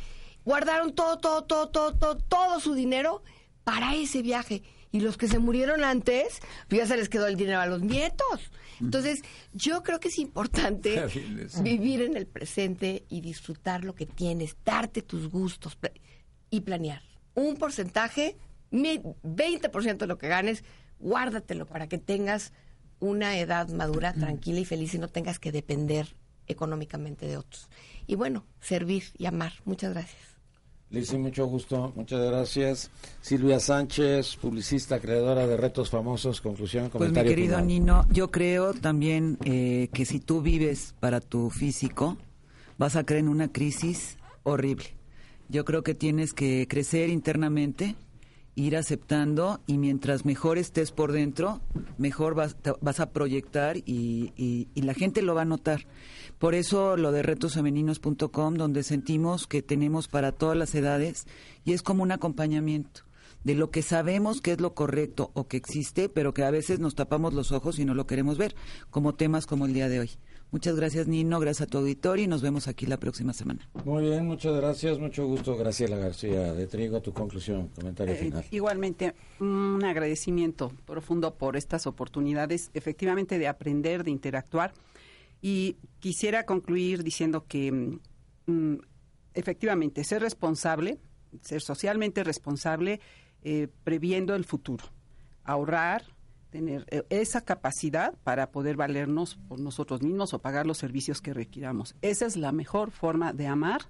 [0.46, 3.24] guardaron todo, todo, todo, todo, todo, todo su dinero
[3.64, 7.38] para ese viaje y los que se murieron antes, pues ya se les quedó el
[7.38, 8.52] dinero a los nietos.
[8.80, 9.22] Entonces,
[9.54, 11.06] yo creo que es importante
[11.62, 15.78] vivir en el presente y disfrutar lo que tienes, darte tus gustos
[16.50, 17.02] y planear.
[17.36, 18.38] Un porcentaje,
[18.72, 20.64] 20% de lo que ganes,
[21.00, 22.52] guárdatelo para que tengas
[23.02, 26.16] una edad madura, tranquila y feliz y no tengas que depender
[26.48, 27.68] económicamente de otros.
[28.08, 29.54] Y bueno, servir y amar.
[29.66, 30.32] Muchas gracias.
[30.92, 32.92] Lizy, mucho gusto, muchas gracias.
[33.22, 37.30] Silvia Sánchez, publicista, creadora de Retos Famosos, conclusión, comentario.
[37.30, 42.18] Pues mi querido Nino, yo creo también eh, que si tú vives para tu físico,
[42.78, 44.88] vas a caer en una crisis horrible.
[45.48, 47.96] Yo creo que tienes que crecer internamente,
[48.56, 51.62] ir aceptando y mientras mejor estés por dentro,
[51.98, 55.88] mejor vas, vas a proyectar y, y la gente lo va a notar.
[56.38, 61.28] Por eso lo de retosfemeninos.com, donde sentimos que tenemos para todas las edades
[61.64, 63.02] y es como un acompañamiento
[63.44, 66.80] de lo que sabemos que es lo correcto o que existe, pero que a veces
[66.80, 68.56] nos tapamos los ojos y no lo queremos ver,
[68.90, 70.12] como temas como el día de hoy.
[70.52, 71.40] Muchas gracias, Nino.
[71.40, 73.70] Gracias a tu auditorio y nos vemos aquí la próxima semana.
[73.86, 75.00] Muy bien, muchas gracias.
[75.00, 76.54] Mucho gusto, Graciela García.
[76.54, 78.46] De Trigo, tu conclusión, comentario eh, final.
[78.52, 84.74] igualmente, un agradecimiento profundo por estas oportunidades, efectivamente, de aprender, de interactuar
[85.42, 88.00] y quisiera concluir diciendo que mm,
[88.52, 88.78] mm,
[89.34, 91.00] efectivamente ser responsable,
[91.42, 93.00] ser socialmente responsable,
[93.44, 94.86] eh, previendo el futuro,
[95.44, 96.04] ahorrar,
[96.52, 101.34] tener eh, esa capacidad para poder valernos por nosotros mismos o pagar los servicios que
[101.34, 101.96] requiramos.
[102.02, 103.82] Esa es la mejor forma de amar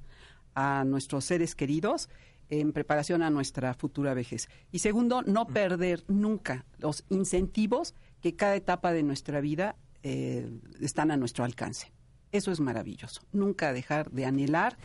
[0.56, 2.08] a nuestros seres queridos
[2.50, 4.48] en preparación a nuestra futura vejez.
[4.72, 10.50] Y segundo, no perder nunca los incentivos que cada etapa de nuestra vida eh,
[10.80, 11.92] están a nuestro alcance.
[12.32, 13.22] Eso es maravilloso.
[13.32, 14.78] Nunca dejar de anhelar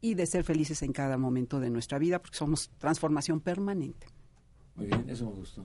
[0.00, 4.06] y de ser felices en cada momento de nuestra vida, porque somos transformación permanente.
[4.76, 5.64] Muy bien, eso me gustó.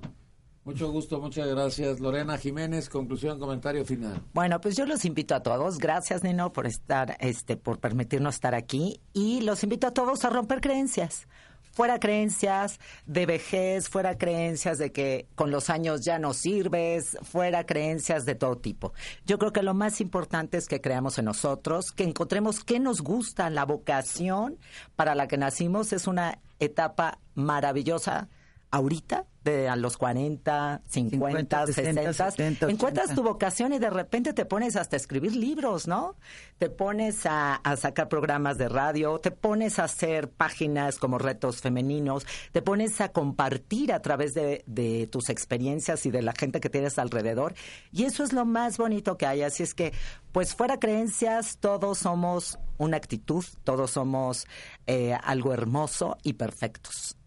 [0.66, 2.00] Mucho gusto, muchas gracias.
[2.00, 4.22] Lorena Jiménez, conclusión, comentario final.
[4.34, 5.78] Bueno, pues yo los invito a todos.
[5.78, 9.02] Gracias, Nino, por estar, este, por permitirnos estar aquí.
[9.12, 11.28] Y los invito a todos a romper creencias
[11.74, 17.66] fuera creencias de vejez, fuera creencias de que con los años ya no sirves, fuera
[17.66, 18.94] creencias de todo tipo.
[19.26, 23.02] Yo creo que lo más importante es que creamos en nosotros, que encontremos qué nos
[23.02, 24.58] gusta, la vocación
[24.96, 28.30] para la que nacimos es una etapa maravillosa
[28.70, 34.76] ahorita, de a los 40, 50, 60, encuentras tu vocación y de repente te pones
[34.76, 36.16] hasta a escribir libros, ¿no?
[36.58, 42.26] Te pones a, sacar programas de radio, te pones a hacer páginas como retos femeninos,
[42.52, 46.70] te pones a compartir a través de, de tus experiencias y de la gente que
[46.70, 47.54] tienes alrededor.
[47.92, 49.42] Y eso es lo más bonito que hay.
[49.42, 49.94] Así es que,
[50.32, 54.48] pues fuera creencias, todos somos una actitud, todos somos
[54.88, 57.18] eh, algo hermoso y perfectos.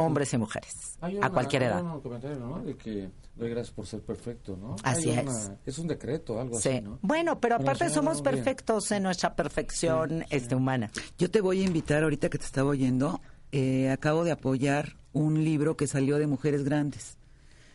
[0.00, 1.82] Hombres y mujeres, Hay a cualquier hay edad.
[1.82, 2.60] un comentario, ¿no?
[2.62, 4.76] De que doy gracias por ser perfecto, ¿no?
[4.82, 5.24] Así Hay es.
[5.24, 6.68] una- es un decreto, algo Sí.
[6.70, 6.98] así, ¿no?
[7.02, 8.34] Bueno, pero aparte somos bien.
[8.34, 10.90] perfectos en nuestra perfección este, humana.
[11.18, 13.20] Yo te voy a invitar ahorita que te estaba oyendo.
[13.52, 17.16] eh, acabo de apoyar un libro que salió de Mujeres Grandes,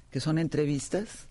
[0.10, 1.28] que son entrevistas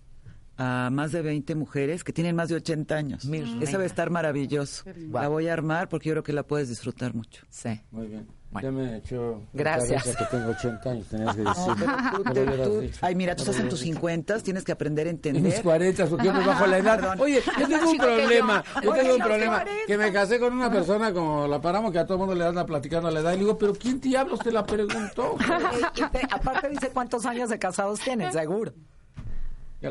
[0.57, 3.25] a más de 20 mujeres que tienen más de 80 años.
[3.25, 4.83] Mi Esa va a estar maravilloso.
[5.11, 7.43] La voy a armar porque yo creo que la puedes disfrutar mucho.
[7.49, 7.81] Sí.
[7.91, 8.27] Muy bien.
[8.51, 8.69] Bueno.
[8.69, 10.15] Ya me echó Gracias.
[10.15, 11.63] que tengo 80 años, tenías que decir.
[11.67, 13.95] No, tú, te- tú- ay, mira, tú estás en tus dicho.
[13.95, 15.61] 50, tienes que aprender a En mis entender.
[15.61, 16.99] 40, porque yo me bajo la edad.
[17.01, 17.19] Perdón.
[17.19, 18.63] Oye, yo tengo un problema.
[18.81, 18.93] yo.
[18.93, 19.55] Tengo un problema.
[19.63, 19.85] 40.
[19.87, 22.45] Que me casé con una persona como la paramos, que a todo el mundo le
[22.45, 23.31] anda platicando la edad.
[23.33, 25.35] Y le digo, pero ¿quién diablos te la preguntó?
[26.31, 28.71] Aparte dice cuántos años de casados tienen, seguro.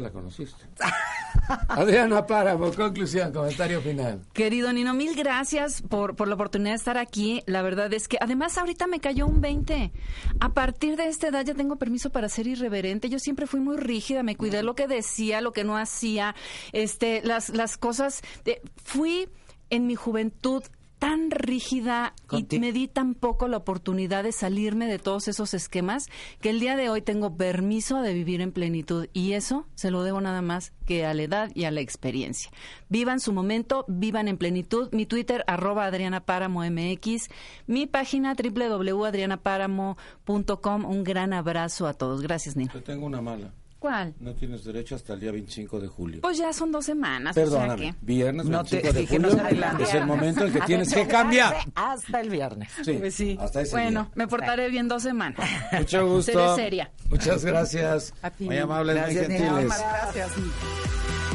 [0.01, 0.65] La conociste.
[1.69, 4.23] Adriana Páramo, conclusión, comentario final.
[4.33, 7.43] Querido Nino, mil gracias por, por la oportunidad de estar aquí.
[7.47, 9.93] La verdad es que además ahorita me cayó un 20.
[10.41, 13.09] A partir de esta edad ya tengo permiso para ser irreverente.
[13.11, 16.35] Yo siempre fui muy rígida, me cuidé lo que decía, lo que no hacía,
[16.73, 18.23] este, las, las cosas.
[18.45, 19.29] de- fui
[19.71, 20.63] en mi juventud
[20.99, 26.07] tan rígida y me di tan poco la oportunidad de salirme de todos esos esquemas
[26.41, 30.03] que el día de hoy tengo permiso de vivir en plenitud y eso se lo
[30.03, 32.51] debo nada más que a la edad y a la experiencia.
[32.89, 34.91] Vivan su momento, vivan en plenitud.
[34.93, 37.31] Mi Twitter, arroba Adriana Páramo MX.
[37.67, 40.85] Mi página, www.adrianapáramo.com.
[40.85, 42.21] Un gran abrazo a todos.
[42.23, 42.73] Gracias, Nino.
[42.73, 43.53] Yo tengo una mala.
[43.85, 44.14] ¿Cuál?
[44.18, 46.20] No tienes derecho hasta el día 25 de julio.
[46.22, 47.32] Pues ya son dos semanas.
[47.32, 49.82] o sea Perdóname, que- viernes No te- 25 de que no julio adelante.
[49.82, 51.55] es el momento en que tienes que cambiar.
[51.74, 52.70] Hasta el viernes.
[52.82, 53.37] Sí, Pues sí.
[53.39, 54.12] hasta ese Bueno, día.
[54.14, 55.39] me portaré bien dos semanas.
[55.72, 56.32] Mucho gusto.
[56.32, 56.91] Seré seria.
[57.11, 58.14] Muchas gracias.
[58.22, 58.47] A ti.
[58.47, 59.72] Muy amables, Gracias, muy gentiles.
[59.78, 60.30] Gracias.